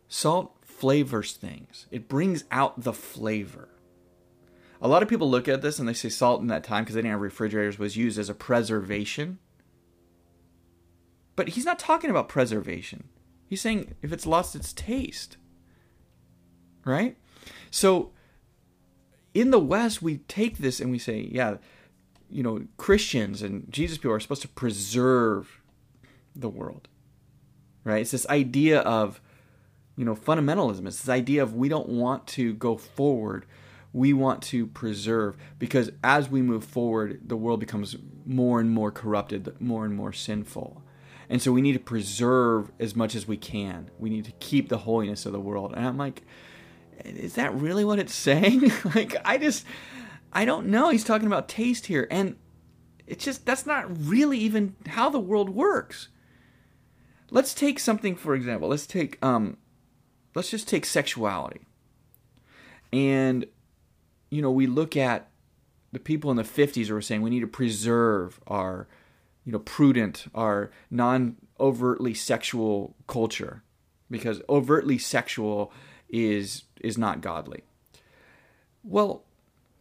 salt 0.08 0.56
flavors 0.62 1.34
things, 1.34 1.86
it 1.90 2.08
brings 2.08 2.44
out 2.50 2.82
the 2.82 2.92
flavor. 2.92 3.68
A 4.80 4.88
lot 4.88 5.02
of 5.02 5.08
people 5.08 5.30
look 5.30 5.48
at 5.48 5.62
this 5.62 5.78
and 5.78 5.88
they 5.88 5.92
say 5.92 6.08
salt 6.08 6.40
in 6.40 6.48
that 6.48 6.64
time 6.64 6.84
because 6.84 6.94
they 6.94 7.00
didn't 7.02 7.12
have 7.12 7.20
refrigerators 7.20 7.78
was 7.78 7.96
used 7.96 8.18
as 8.18 8.28
a 8.28 8.34
preservation. 8.34 9.38
But 11.36 11.50
he's 11.50 11.64
not 11.64 11.78
talking 11.78 12.10
about 12.10 12.28
preservation. 12.28 13.04
He's 13.46 13.60
saying 13.60 13.94
if 14.02 14.12
it's 14.12 14.26
lost 14.26 14.54
its 14.54 14.72
taste. 14.72 15.36
Right? 16.84 17.16
So 17.70 18.12
in 19.32 19.50
the 19.50 19.58
West, 19.58 20.00
we 20.02 20.18
take 20.18 20.58
this 20.58 20.80
and 20.80 20.90
we 20.90 20.98
say, 20.98 21.28
yeah, 21.30 21.56
you 22.30 22.42
know, 22.42 22.66
Christians 22.76 23.42
and 23.42 23.70
Jesus 23.70 23.98
people 23.98 24.12
are 24.12 24.20
supposed 24.20 24.42
to 24.42 24.48
preserve 24.48 25.60
the 26.36 26.48
world. 26.48 26.88
Right? 27.82 28.00
It's 28.00 28.12
this 28.12 28.28
idea 28.28 28.80
of, 28.80 29.20
you 29.96 30.04
know, 30.04 30.14
fundamentalism. 30.14 30.86
It's 30.86 31.00
this 31.00 31.08
idea 31.08 31.42
of 31.42 31.54
we 31.54 31.68
don't 31.68 31.88
want 31.88 32.26
to 32.28 32.54
go 32.54 32.76
forward. 32.76 33.46
We 33.92 34.12
want 34.12 34.42
to 34.44 34.66
preserve 34.66 35.36
because 35.58 35.90
as 36.02 36.28
we 36.28 36.42
move 36.42 36.64
forward, 36.64 37.28
the 37.28 37.36
world 37.36 37.60
becomes 37.60 37.96
more 38.26 38.60
and 38.60 38.70
more 38.70 38.90
corrupted, 38.90 39.54
more 39.60 39.84
and 39.84 39.94
more 39.94 40.12
sinful. 40.12 40.82
And 41.28 41.40
so 41.40 41.52
we 41.52 41.62
need 41.62 41.72
to 41.72 41.78
preserve 41.78 42.70
as 42.78 42.94
much 42.94 43.14
as 43.14 43.26
we 43.26 43.36
can. 43.36 43.90
We 43.98 44.10
need 44.10 44.24
to 44.26 44.32
keep 44.32 44.68
the 44.68 44.78
holiness 44.78 45.26
of 45.26 45.32
the 45.32 45.40
world. 45.40 45.72
And 45.74 45.86
I'm 45.86 45.96
like, 45.96 46.22
is 47.04 47.34
that 47.34 47.54
really 47.54 47.84
what 47.84 47.98
it's 47.98 48.14
saying? 48.14 48.72
like, 48.94 49.16
I 49.24 49.38
just, 49.38 49.64
I 50.32 50.44
don't 50.44 50.66
know. 50.66 50.90
He's 50.90 51.04
talking 51.04 51.26
about 51.26 51.48
taste 51.48 51.86
here. 51.86 52.06
And 52.10 52.36
it's 53.06 53.24
just, 53.24 53.46
that's 53.46 53.66
not 53.66 53.86
really 54.06 54.38
even 54.38 54.76
how 54.86 55.10
the 55.10 55.20
world 55.20 55.50
works. 55.50 56.08
Let's 57.30 57.54
take 57.54 57.78
something, 57.78 58.16
for 58.16 58.34
example. 58.34 58.68
Let's 58.68 58.86
take, 58.86 59.18
um, 59.24 59.56
let's 60.34 60.50
just 60.50 60.68
take 60.68 60.84
sexuality. 60.84 61.62
And, 62.92 63.46
you 64.30 64.40
know, 64.40 64.50
we 64.50 64.66
look 64.66 64.96
at 64.96 65.30
the 65.92 65.98
people 65.98 66.30
in 66.30 66.36
the 66.36 66.42
50s 66.42 66.86
who 66.86 66.94
were 66.94 67.02
saying 67.02 67.22
we 67.22 67.30
need 67.30 67.40
to 67.40 67.46
preserve 67.46 68.40
our 68.46 68.86
you 69.44 69.52
know 69.52 69.58
prudent 69.58 70.26
our 70.34 70.70
non 70.90 71.36
overtly 71.60 72.14
sexual 72.14 72.94
culture. 73.06 73.62
Because 74.10 74.42
overtly 74.48 74.98
sexual 74.98 75.72
is 76.08 76.64
is 76.80 76.98
not 76.98 77.20
godly. 77.20 77.62
Well 78.82 79.24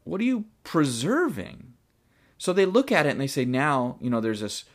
what 0.05 0.19
are 0.19 0.25
you 0.25 0.45
preserving? 0.63 1.73
So 2.37 2.51
they 2.51 2.65
look 2.65 2.91
at 2.91 3.05
it 3.05 3.11
and 3.11 3.21
they 3.21 3.27
say 3.27 3.45
now 3.45 3.97
you 4.01 4.09
know 4.09 4.21
there's 4.21 4.41
this 4.41 4.65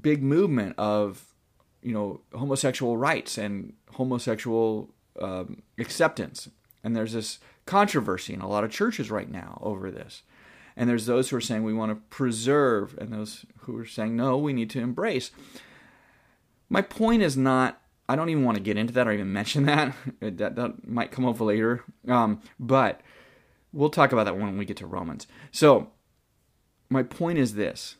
big 0.00 0.22
movement 0.22 0.74
of 0.78 1.34
you 1.82 1.92
know 1.92 2.20
homosexual 2.32 2.96
rights 2.96 3.38
and 3.38 3.74
homosexual 3.92 4.90
um, 5.20 5.62
acceptance. 5.78 6.48
And 6.82 6.94
there's 6.94 7.12
this 7.12 7.38
controversy 7.66 8.34
in 8.34 8.40
a 8.40 8.48
lot 8.48 8.64
of 8.64 8.70
churches 8.70 9.10
right 9.10 9.30
now 9.30 9.58
over 9.62 9.90
this 9.90 10.22
and 10.76 10.88
there's 10.88 11.06
those 11.06 11.30
who 11.30 11.36
are 11.36 11.40
saying 11.40 11.62
we 11.62 11.72
want 11.72 11.90
to 11.92 12.16
preserve, 12.16 12.96
and 12.98 13.12
those 13.12 13.46
who 13.60 13.78
are 13.78 13.86
saying 13.86 14.16
no, 14.16 14.36
we 14.36 14.52
need 14.52 14.70
to 14.70 14.80
embrace. 14.80 15.30
My 16.68 16.82
point 16.82 17.22
is 17.22 17.36
not. 17.36 17.80
I 18.08 18.16
don't 18.16 18.28
even 18.28 18.44
want 18.44 18.58
to 18.58 18.62
get 18.62 18.76
into 18.76 18.92
that 18.94 19.08
or 19.08 19.12
even 19.12 19.32
mention 19.32 19.64
that. 19.66 19.94
that, 20.20 20.56
that 20.56 20.86
might 20.86 21.10
come 21.10 21.26
up 21.26 21.40
later. 21.40 21.84
Um, 22.06 22.42
but 22.58 23.00
we'll 23.72 23.90
talk 23.90 24.12
about 24.12 24.24
that 24.24 24.36
when 24.36 24.58
we 24.58 24.64
get 24.64 24.76
to 24.78 24.86
Romans. 24.86 25.26
So, 25.52 25.90
my 26.90 27.02
point 27.02 27.38
is 27.38 27.54
this 27.54 27.96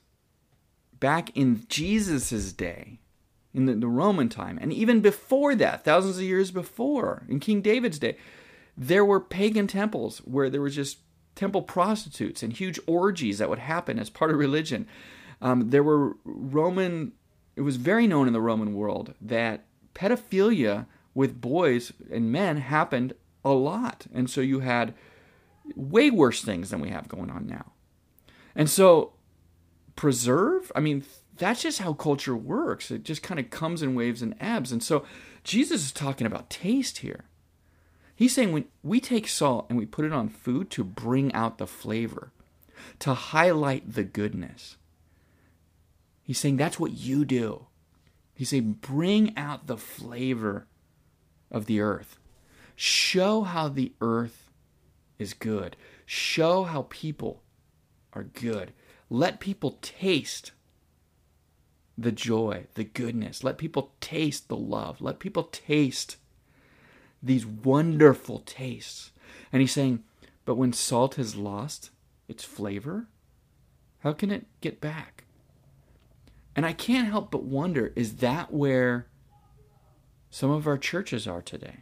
back 1.00 1.36
in 1.36 1.64
Jesus' 1.68 2.52
day, 2.52 3.00
in 3.52 3.66
the, 3.66 3.74
the, 3.74 3.88
Roman 3.88 4.28
time, 4.28 4.58
and 4.60 4.72
even 4.72 5.00
before 5.00 5.54
that, 5.54 5.84
thousands 5.84 6.16
of 6.16 6.22
years 6.22 6.50
before, 6.50 7.24
in 7.28 7.40
King 7.40 7.60
David's 7.60 7.98
day, 7.98 8.16
there 8.76 9.04
were 9.04 9.20
pagan 9.20 9.66
temples 9.66 10.18
where 10.18 10.50
there 10.50 10.60
was 10.60 10.74
just 10.74 10.98
temple 11.34 11.62
prostitutes 11.62 12.42
and 12.42 12.52
huge 12.52 12.78
orgies 12.86 13.38
that 13.38 13.48
would 13.48 13.58
happen 13.58 13.98
as 13.98 14.10
part 14.10 14.30
of 14.30 14.38
religion. 14.38 14.86
Um, 15.40 15.70
there 15.70 15.82
were 15.82 16.16
Roman, 16.24 17.12
it 17.56 17.62
was 17.62 17.76
very 17.76 18.06
known 18.06 18.26
in 18.26 18.32
the 18.32 18.40
Roman 18.40 18.74
world 18.74 19.14
that 19.20 19.64
pedophilia 19.94 20.86
with 21.14 21.40
boys 21.40 21.92
and 22.10 22.32
men 22.32 22.58
happened 22.58 23.14
a 23.44 23.52
lot. 23.52 24.06
And 24.12 24.28
so 24.28 24.40
you 24.40 24.60
had 24.60 24.94
way 25.74 26.10
worse 26.10 26.42
things 26.42 26.70
than 26.70 26.80
we 26.80 26.90
have 26.90 27.08
going 27.08 27.30
on 27.30 27.46
now. 27.46 27.72
And 28.54 28.68
so 28.68 29.12
preserve. 29.96 30.70
I 30.74 30.80
mean, 30.80 31.04
that's 31.36 31.62
just 31.62 31.80
how 31.80 31.92
culture 31.92 32.36
works. 32.36 32.90
It 32.90 33.04
just 33.04 33.22
kind 33.22 33.40
of 33.40 33.50
comes 33.50 33.82
in 33.82 33.94
waves 33.94 34.22
and 34.22 34.34
ebbs. 34.40 34.72
And 34.72 34.82
so 34.82 35.04
Jesus 35.42 35.84
is 35.84 35.92
talking 35.92 36.26
about 36.26 36.50
taste 36.50 36.98
here. 36.98 37.24
He's 38.16 38.32
saying 38.32 38.52
when 38.52 38.66
we 38.82 39.00
take 39.00 39.26
salt 39.26 39.66
and 39.68 39.78
we 39.78 39.86
put 39.86 40.04
it 40.04 40.12
on 40.12 40.28
food 40.28 40.70
to 40.70 40.84
bring 40.84 41.32
out 41.32 41.58
the 41.58 41.66
flavor, 41.66 42.30
to 43.00 43.14
highlight 43.14 43.94
the 43.94 44.04
goodness. 44.04 44.76
He's 46.22 46.38
saying 46.38 46.56
that's 46.56 46.78
what 46.78 46.92
you 46.92 47.24
do. 47.24 47.66
He's 48.34 48.50
saying 48.50 48.78
bring 48.80 49.36
out 49.36 49.66
the 49.66 49.76
flavor 49.76 50.66
of 51.50 51.66
the 51.66 51.80
earth. 51.80 52.18
Show 52.76 53.42
how 53.42 53.68
the 53.68 53.92
earth 54.00 54.50
is 55.18 55.34
good. 55.34 55.76
Show 56.06 56.64
how 56.64 56.86
people 56.88 57.42
are 58.12 58.24
good. 58.24 58.72
Let 59.10 59.40
people 59.40 59.78
taste 59.82 60.52
the 61.96 62.12
joy, 62.12 62.66
the 62.74 62.84
goodness. 62.84 63.44
Let 63.44 63.58
people 63.58 63.92
taste 64.00 64.48
the 64.48 64.56
love. 64.56 65.00
Let 65.00 65.20
people 65.20 65.44
taste 65.44 66.16
these 67.24 67.46
wonderful 67.46 68.40
tastes. 68.40 69.10
And 69.52 69.60
he's 69.60 69.72
saying, 69.72 70.04
but 70.44 70.56
when 70.56 70.72
salt 70.72 71.14
has 71.14 71.36
lost 71.36 71.90
its 72.28 72.44
flavor, 72.44 73.08
how 74.00 74.12
can 74.12 74.30
it 74.30 74.46
get 74.60 74.80
back? 74.80 75.24
And 76.54 76.66
I 76.66 76.72
can't 76.72 77.08
help 77.08 77.30
but 77.30 77.44
wonder 77.44 77.92
is 77.96 78.16
that 78.16 78.52
where 78.52 79.06
some 80.30 80.50
of 80.50 80.66
our 80.66 80.78
churches 80.78 81.26
are 81.26 81.42
today? 81.42 81.78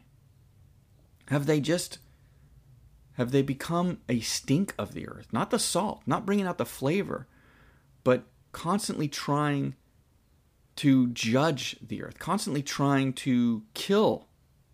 Have 1.28 1.46
they 1.46 1.60
just 1.60 1.98
have 3.14 3.30
they 3.30 3.42
become 3.42 3.98
a 4.08 4.20
stink 4.20 4.74
of 4.78 4.94
the 4.94 5.06
earth? 5.06 5.26
Not 5.32 5.50
the 5.50 5.58
salt, 5.58 6.02
not 6.06 6.24
bringing 6.24 6.46
out 6.46 6.56
the 6.56 6.64
flavor, 6.64 7.26
but 8.04 8.24
constantly 8.52 9.08
trying 9.08 9.74
to 10.76 11.08
judge 11.08 11.76
the 11.82 12.02
earth, 12.02 12.18
constantly 12.18 12.62
trying 12.62 13.12
to 13.12 13.64
kill 13.74 14.28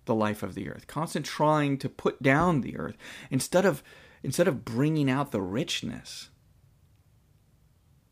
the 0.09 0.15
life 0.15 0.43
of 0.43 0.55
the 0.55 0.69
earth, 0.69 0.89
constant 0.89 1.25
trying 1.25 1.79
to 1.79 1.89
put 1.89 2.21
down 2.21 2.63
the 2.63 2.77
earth 2.77 2.97
instead 3.31 3.65
of 3.65 3.85
instead 4.25 4.49
of 4.49 4.65
bringing 4.65 5.09
out 5.09 5.31
the 5.31 5.41
richness. 5.41 6.31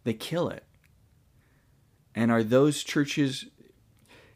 They 0.04 0.14
kill 0.14 0.48
it. 0.48 0.62
And 2.14 2.30
are 2.30 2.44
those 2.44 2.84
churches 2.84 3.46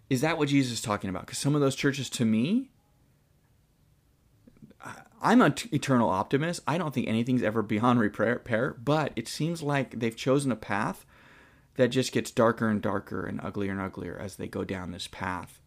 is 0.09 0.23
that 0.23 0.39
what 0.39 0.49
Jesus 0.49 0.73
is 0.73 0.83
talking 0.83 1.09
about? 1.09 1.27
Because 1.27 1.39
some 1.39 1.55
of 1.55 1.61
those 1.61 1.77
churches 1.77 2.11
to 2.11 2.25
me 2.25 2.71
I'm 5.23 5.43
an 5.43 5.55
eternal 5.71 6.09
optimist. 6.09 6.63
I 6.67 6.79
don't 6.79 6.95
think 6.95 7.07
anything's 7.07 7.43
ever 7.43 7.63
beyond 7.63 8.01
repair, 8.01 8.77
but 8.83 9.13
it 9.17 9.29
seems 9.29 9.63
like 9.63 10.01
they've 10.01 10.17
chosen 10.17 10.51
a 10.51 10.57
path 10.57 11.05
that 11.77 11.89
just 11.89 12.13
gets 12.13 12.31
darker 12.31 12.69
and 12.69 12.81
darker 12.81 13.27
and 13.27 13.41
uglier 13.43 13.73
and 13.73 13.81
uglier 13.81 14.19
as 14.19 14.37
they 14.37 14.49
go 14.49 14.65
down 14.65 14.93
this 14.93 15.09
path. 15.09 15.60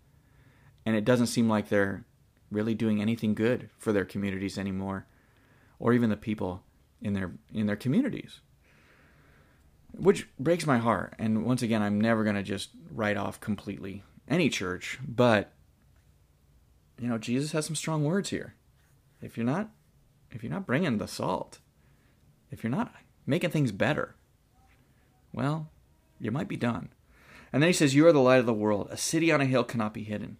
And 0.85 0.95
it 0.95 1.05
doesn't 1.05 1.27
seem 1.27 1.49
like 1.49 1.69
they're 1.69 2.05
really 2.51 2.75
doing 2.75 3.01
anything 3.01 3.33
good 3.33 3.69
for 3.77 3.91
their 3.91 4.05
communities 4.05 4.57
anymore 4.57 5.07
or 5.79 5.93
even 5.93 6.09
the 6.09 6.17
people 6.17 6.63
in 7.01 7.13
their 7.13 7.31
in 7.53 7.65
their 7.67 7.75
communities. 7.75 8.41
Which 9.91 10.27
breaks 10.39 10.65
my 10.65 10.79
heart. 10.79 11.13
And 11.19 11.45
once 11.45 11.61
again, 11.61 11.81
I'm 11.81 12.01
never 12.01 12.23
going 12.23 12.35
to 12.35 12.43
just 12.43 12.69
write 12.91 13.17
off 13.17 13.39
completely 13.39 14.03
any 14.27 14.49
church, 14.49 14.99
but 15.07 15.53
you 16.99 17.07
know, 17.07 17.17
Jesus 17.17 17.51
has 17.51 17.65
some 17.65 17.75
strong 17.75 18.03
words 18.03 18.29
here 18.29 18.55
if 19.23 19.37
you're 19.37 19.45
not 19.45 19.69
if 20.31 20.43
you're 20.43 20.51
not 20.51 20.65
bringing 20.65 20.97
the 20.97 21.07
salt, 21.07 21.59
if 22.51 22.63
you're 22.63 22.71
not 22.71 22.93
making 23.25 23.51
things 23.51 23.71
better, 23.71 24.15
well, 25.31 25.69
you 26.19 26.31
might 26.31 26.47
be 26.47 26.57
done. 26.57 26.89
And 27.51 27.61
then 27.61 27.69
he 27.69 27.73
says, 27.73 27.93
"You 27.93 28.07
are 28.07 28.11
the 28.11 28.19
light 28.19 28.39
of 28.39 28.45
the 28.45 28.53
world. 28.53 28.87
A 28.89 28.97
city 28.97 29.31
on 29.31 29.41
a 29.41 29.45
hill 29.45 29.63
cannot 29.63 29.93
be 29.93 30.03
hidden." 30.03 30.37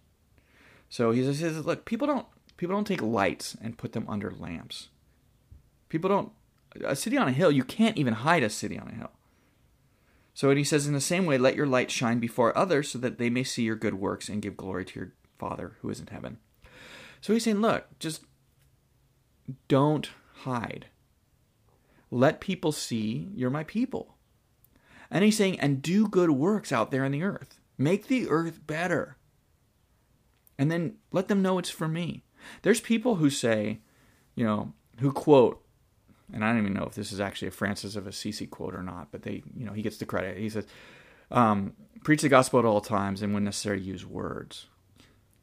So 0.94 1.10
he 1.10 1.24
says, 1.24 1.66
"Look, 1.66 1.86
people 1.86 2.06
don't 2.06 2.28
people 2.56 2.76
don't 2.76 2.86
take 2.86 3.02
lights 3.02 3.56
and 3.60 3.76
put 3.76 3.94
them 3.94 4.06
under 4.08 4.30
lamps. 4.30 4.90
People 5.88 6.08
don't 6.08 6.30
a 6.84 6.94
city 6.94 7.16
on 7.16 7.26
a 7.26 7.32
hill. 7.32 7.50
You 7.50 7.64
can't 7.64 7.96
even 7.96 8.14
hide 8.14 8.44
a 8.44 8.48
city 8.48 8.78
on 8.78 8.86
a 8.86 8.94
hill." 8.94 9.10
So 10.34 10.50
and 10.50 10.58
he 10.58 10.62
says, 10.62 10.86
"In 10.86 10.94
the 10.94 11.00
same 11.00 11.26
way, 11.26 11.36
let 11.36 11.56
your 11.56 11.66
light 11.66 11.90
shine 11.90 12.20
before 12.20 12.56
others, 12.56 12.92
so 12.92 13.00
that 13.00 13.18
they 13.18 13.28
may 13.28 13.42
see 13.42 13.64
your 13.64 13.74
good 13.74 13.94
works 13.94 14.28
and 14.28 14.40
give 14.40 14.56
glory 14.56 14.84
to 14.84 15.00
your 15.00 15.12
Father 15.36 15.76
who 15.80 15.90
is 15.90 15.98
in 15.98 16.06
heaven." 16.06 16.38
So 17.20 17.32
he's 17.32 17.42
saying, 17.42 17.60
"Look, 17.60 17.98
just 17.98 18.24
don't 19.66 20.10
hide. 20.42 20.86
Let 22.08 22.40
people 22.40 22.70
see 22.70 23.32
you're 23.34 23.50
my 23.50 23.64
people. 23.64 24.16
And 25.10 25.24
he's 25.24 25.36
saying, 25.36 25.58
and 25.58 25.82
do 25.82 26.06
good 26.06 26.30
works 26.30 26.70
out 26.70 26.92
there 26.92 27.04
in 27.04 27.10
the 27.10 27.24
earth. 27.24 27.58
Make 27.76 28.06
the 28.06 28.28
earth 28.28 28.64
better. 28.64 29.16
And 30.58 30.70
then 30.70 30.96
let 31.12 31.28
them 31.28 31.42
know 31.42 31.58
it's 31.58 31.70
for 31.70 31.88
me. 31.88 32.24
There's 32.62 32.80
people 32.80 33.16
who 33.16 33.30
say, 33.30 33.80
you 34.34 34.44
know, 34.44 34.72
who 35.00 35.12
quote, 35.12 35.62
and 36.32 36.44
I 36.44 36.48
don't 36.48 36.60
even 36.60 36.74
know 36.74 36.84
if 36.84 36.94
this 36.94 37.12
is 37.12 37.20
actually 37.20 37.48
a 37.48 37.52
Francis 37.52 37.96
of 37.96 38.06
Assisi 38.06 38.46
quote 38.46 38.74
or 38.74 38.82
not, 38.82 39.08
but 39.10 39.22
they, 39.22 39.42
you 39.56 39.64
know, 39.64 39.72
he 39.72 39.82
gets 39.82 39.98
the 39.98 40.06
credit. 40.06 40.38
He 40.38 40.48
says, 40.48 40.66
um, 41.30 41.74
preach 42.02 42.22
the 42.22 42.28
gospel 42.28 42.58
at 42.58 42.64
all 42.64 42.80
times 42.80 43.22
and 43.22 43.34
when 43.34 43.44
necessary 43.44 43.80
use 43.80 44.06
words. 44.06 44.66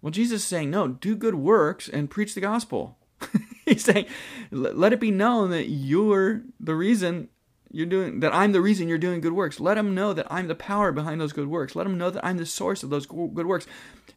Well, 0.02 0.12
Jesus 0.12 0.42
is 0.42 0.48
saying, 0.48 0.72
no, 0.72 0.88
do 0.88 1.16
good 1.16 1.36
works 1.36 1.88
and 1.88 2.10
preach 2.10 2.34
the 2.34 2.42
gospel. 2.42 2.98
He's 3.66 3.84
saying, 3.84 4.08
let 4.50 4.94
it 4.94 5.00
be 5.00 5.12
known 5.12 5.52
that 5.52 5.70
you're 5.70 6.42
the 6.60 6.76
reason 6.76 7.30
you're 7.74 7.86
doing 7.86 8.20
that 8.20 8.34
I'm 8.34 8.52
the 8.52 8.62
reason 8.62 8.88
you're 8.88 8.98
doing 8.98 9.22
good 9.22 9.34
works. 9.34 9.60
Let 9.60 9.76
them 9.76 9.96
know 9.96 10.14
that 10.14 10.28
I'm 10.30 10.48
the 10.48 10.56
power 10.56 10.92
behind 10.92 11.22
those 11.22 11.34
good 11.34 11.48
works. 11.48 11.76
Let 11.76 11.86
them 11.86 11.98
know 11.98 12.10
that 12.10 12.26
I'm 12.26 12.38
the 12.38 12.46
source 12.46 12.84
of 12.84 12.90
those 12.90 13.06
good 13.06 13.46
works. 13.46 13.66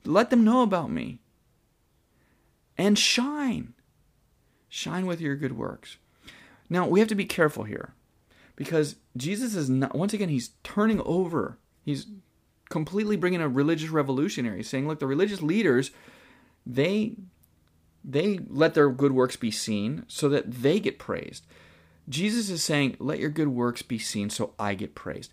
Let 0.05 0.31
them 0.31 0.45
know 0.45 0.63
about 0.63 0.91
me. 0.91 1.21
And 2.77 2.99
shine. 2.99 3.75
Shine 4.69 5.07
with 5.07 5.21
your 5.21 5.37
good 5.37 5.57
works. 5.57 5.99
Now, 6.69 6.89
we 6.89 6.99
have 7.01 7.09
to 7.09 7.15
be 7.15 7.25
careful 7.25 7.65
here 7.65 7.95
because 8.57 8.97
Jesus 9.17 9.55
is 9.55 9.71
not, 9.71 9.95
once 9.95 10.13
again, 10.13 10.29
he's 10.29 10.51
turning 10.63 11.01
over. 11.03 11.59
He's 11.85 12.07
completely 12.71 13.17
bringing 13.17 13.41
a 13.41 13.49
religious 13.49 13.91
revolutionary, 13.91 14.63
saying, 14.63 14.89
look, 14.89 14.99
the 14.99 15.07
religious 15.07 15.43
leaders, 15.43 15.91
they 16.67 17.17
they 18.05 18.39
let 18.49 18.75
their 18.75 18.91
good 18.91 19.13
works 19.13 19.37
be 19.37 19.51
seen 19.51 20.05
so 20.09 20.29
that 20.29 20.51
they 20.51 20.79
get 20.79 20.99
praised. 20.99 21.47
Jesus 22.09 22.51
is 22.51 22.63
saying, 22.63 22.97
Let 22.99 23.19
your 23.19 23.31
good 23.31 23.49
works 23.49 23.83
be 23.83 23.99
seen 23.99 24.29
so 24.29 24.53
I 24.59 24.75
get 24.75 24.95
praised. 24.95 25.33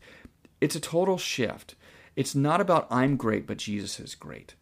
It's 0.62 0.75
a 0.75 0.79
total 0.79 1.17
shift. 1.17 1.75
It's 2.15 2.34
not 2.34 2.62
about 2.62 2.88
I'm 2.89 3.17
great, 3.17 3.45
but 3.45 3.57
Jesus 3.57 3.99
is 3.99 4.15
great. 4.15 4.55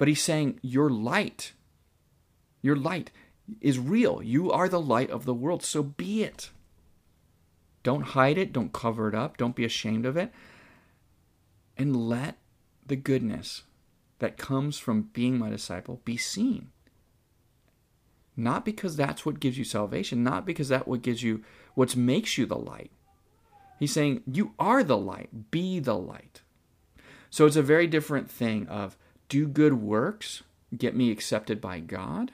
But 0.00 0.08
he's 0.08 0.22
saying, 0.22 0.58
Your 0.62 0.88
light, 0.88 1.52
your 2.62 2.74
light 2.74 3.10
is 3.60 3.78
real. 3.78 4.22
You 4.22 4.50
are 4.50 4.66
the 4.66 4.80
light 4.80 5.10
of 5.10 5.26
the 5.26 5.34
world, 5.34 5.62
so 5.62 5.82
be 5.82 6.22
it. 6.22 6.48
Don't 7.82 8.00
hide 8.00 8.38
it, 8.38 8.50
don't 8.50 8.72
cover 8.72 9.10
it 9.10 9.14
up, 9.14 9.36
don't 9.36 9.54
be 9.54 9.66
ashamed 9.66 10.06
of 10.06 10.16
it. 10.16 10.32
And 11.76 12.08
let 12.08 12.38
the 12.86 12.96
goodness 12.96 13.64
that 14.20 14.38
comes 14.38 14.78
from 14.78 15.10
being 15.12 15.38
my 15.38 15.50
disciple 15.50 16.00
be 16.06 16.16
seen. 16.16 16.70
Not 18.34 18.64
because 18.64 18.96
that's 18.96 19.26
what 19.26 19.38
gives 19.38 19.58
you 19.58 19.64
salvation, 19.64 20.24
not 20.24 20.46
because 20.46 20.70
that 20.70 20.88
what 20.88 21.02
gives 21.02 21.22
you 21.22 21.44
what 21.74 21.94
makes 21.94 22.38
you 22.38 22.46
the 22.46 22.56
light. 22.56 22.90
He's 23.78 23.92
saying 23.92 24.22
you 24.26 24.54
are 24.58 24.82
the 24.82 24.96
light, 24.96 25.50
be 25.50 25.78
the 25.78 25.98
light. 25.98 26.40
So 27.28 27.44
it's 27.44 27.56
a 27.56 27.62
very 27.62 27.86
different 27.86 28.30
thing 28.30 28.66
of 28.66 28.96
do 29.30 29.46
good 29.48 29.74
works, 29.74 30.42
get 30.76 30.94
me 30.94 31.10
accepted 31.10 31.60
by 31.60 31.80
God. 31.80 32.32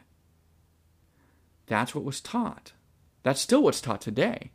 That's 1.66 1.94
what 1.94 2.04
was 2.04 2.20
taught. 2.20 2.72
That's 3.22 3.40
still 3.40 3.62
what's 3.62 3.80
taught 3.80 4.00
today. 4.00 4.50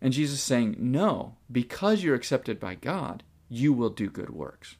And 0.00 0.12
Jesus 0.12 0.38
is 0.38 0.42
saying, 0.42 0.76
no, 0.78 1.36
because 1.50 2.02
you're 2.02 2.16
accepted 2.16 2.58
by 2.58 2.74
God, 2.74 3.22
you 3.48 3.72
will 3.72 3.90
do 3.90 4.10
good 4.10 4.30
works. 4.30 4.76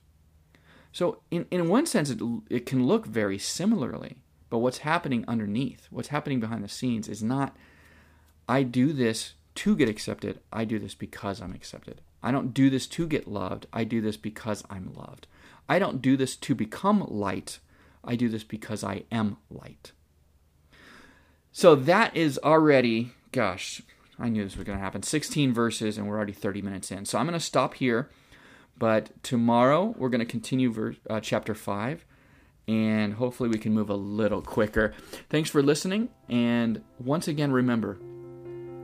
So, 0.91 1.23
in, 1.31 1.47
in 1.51 1.69
one 1.69 1.87
sense, 1.87 2.11
it, 2.11 2.21
it 2.51 2.67
can 2.67 2.87
look 2.87 3.07
very 3.07 3.39
similarly. 3.39 4.17
But 4.51 4.59
what's 4.59 4.79
happening 4.79 5.25
underneath, 5.27 5.87
what's 5.91 6.09
happening 6.09 6.41
behind 6.41 6.63
the 6.65 6.69
scenes, 6.69 7.09
is 7.09 7.23
not, 7.23 7.57
I 8.49 8.63
do 8.63 8.93
this 8.93 9.35
to 9.57 9.77
get 9.77 9.89
accepted. 9.89 10.41
I 10.53 10.65
do 10.65 10.79
this 10.79 10.95
because 10.95 11.41
I'm 11.41 11.55
accepted. 11.55 12.01
I 12.23 12.31
don't 12.31 12.53
do 12.53 12.69
this 12.69 12.87
to 12.89 13.07
get 13.07 13.29
loved. 13.29 13.67
I 13.73 13.85
do 13.85 14.01
this 14.01 14.17
because 14.17 14.63
I'm 14.69 14.93
loved. 14.95 15.27
I 15.73 15.79
don't 15.79 16.03
do 16.03 16.19
this 16.19 16.37
to 16.37 16.55
become 16.55 17.03
light. 17.09 17.59
I 18.05 18.15
do 18.15 18.29
this 18.29 18.45
because 18.45 18.85
I 18.85 19.05
am 19.11 19.39
light. 19.51 19.93
So 21.51 21.75
that 21.75 22.15
is 22.15 22.39
already, 22.45 23.13
gosh, 23.33 23.81
I 24.19 24.29
knew 24.29 24.45
this 24.45 24.55
was 24.55 24.67
going 24.67 24.77
to 24.77 24.85
happen. 24.85 25.03
16 25.03 25.55
verses, 25.55 25.97
and 25.97 26.07
we're 26.07 26.17
already 26.17 26.35
30 26.35 26.61
minutes 26.61 26.91
in. 26.91 27.07
So 27.07 27.17
I'm 27.17 27.27
going 27.27 27.41
to 27.41 27.45
stop 27.45 27.73
here. 27.73 28.11
But 28.77 29.23
tomorrow 29.23 29.95
we're 29.97 30.11
going 30.11 30.19
to 30.19 30.27
continue 30.27 30.95
uh, 31.09 31.21
chapter 31.21 31.55
5 31.55 32.05
and 32.69 33.15
hopefully 33.15 33.49
we 33.49 33.59
can 33.59 33.73
move 33.73 33.89
a 33.89 33.97
little 33.97 34.43
quicker. 34.43 34.93
Thanks 35.31 35.49
for 35.49 35.63
listening, 35.63 36.11
and 36.29 36.81
once 37.01 37.27
again, 37.27 37.51
remember 37.51 37.95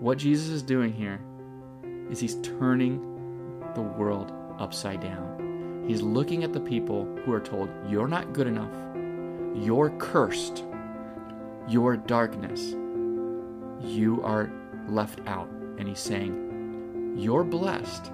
what 0.01 0.19
Jesus 0.19 0.49
is 0.49 0.63
doing 0.63 0.93
here 0.93 1.21
is 2.11 2.19
he's 2.19 2.35
turning 2.43 2.99
the 3.77 3.83
world 3.83 4.33
upside 4.59 5.01
down. 5.01 5.48
He's 5.89 6.03
looking 6.03 6.45
at 6.45 6.53
the 6.53 6.61
people 6.61 7.07
who 7.25 7.33
are 7.33 7.41
told, 7.41 7.71
You're 7.89 8.09
not 8.09 8.35
good 8.35 8.47
enough, 8.47 8.75
you're 9.57 9.89
cursed, 9.99 10.65
you're 11.67 11.97
darkness, 11.97 12.77
you 13.81 14.21
are 14.23 14.53
left 14.87 15.21
out. 15.27 15.49
And 15.79 15.89
he's 15.89 15.99
saying, 15.99 17.15
You're 17.17 17.43
blessed, 17.43 18.13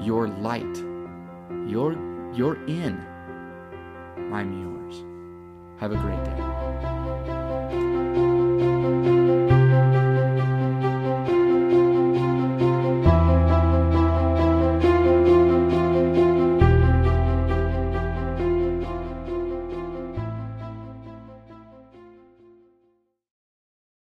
you're 0.00 0.28
light, 0.28 0.78
you're, 1.66 1.92
you're 2.32 2.64
in. 2.66 2.98
I'm 4.32 4.58
yours. 4.62 5.04
Have 5.80 5.92
a 5.92 5.96
great 5.96 6.24
day. 6.24 7.07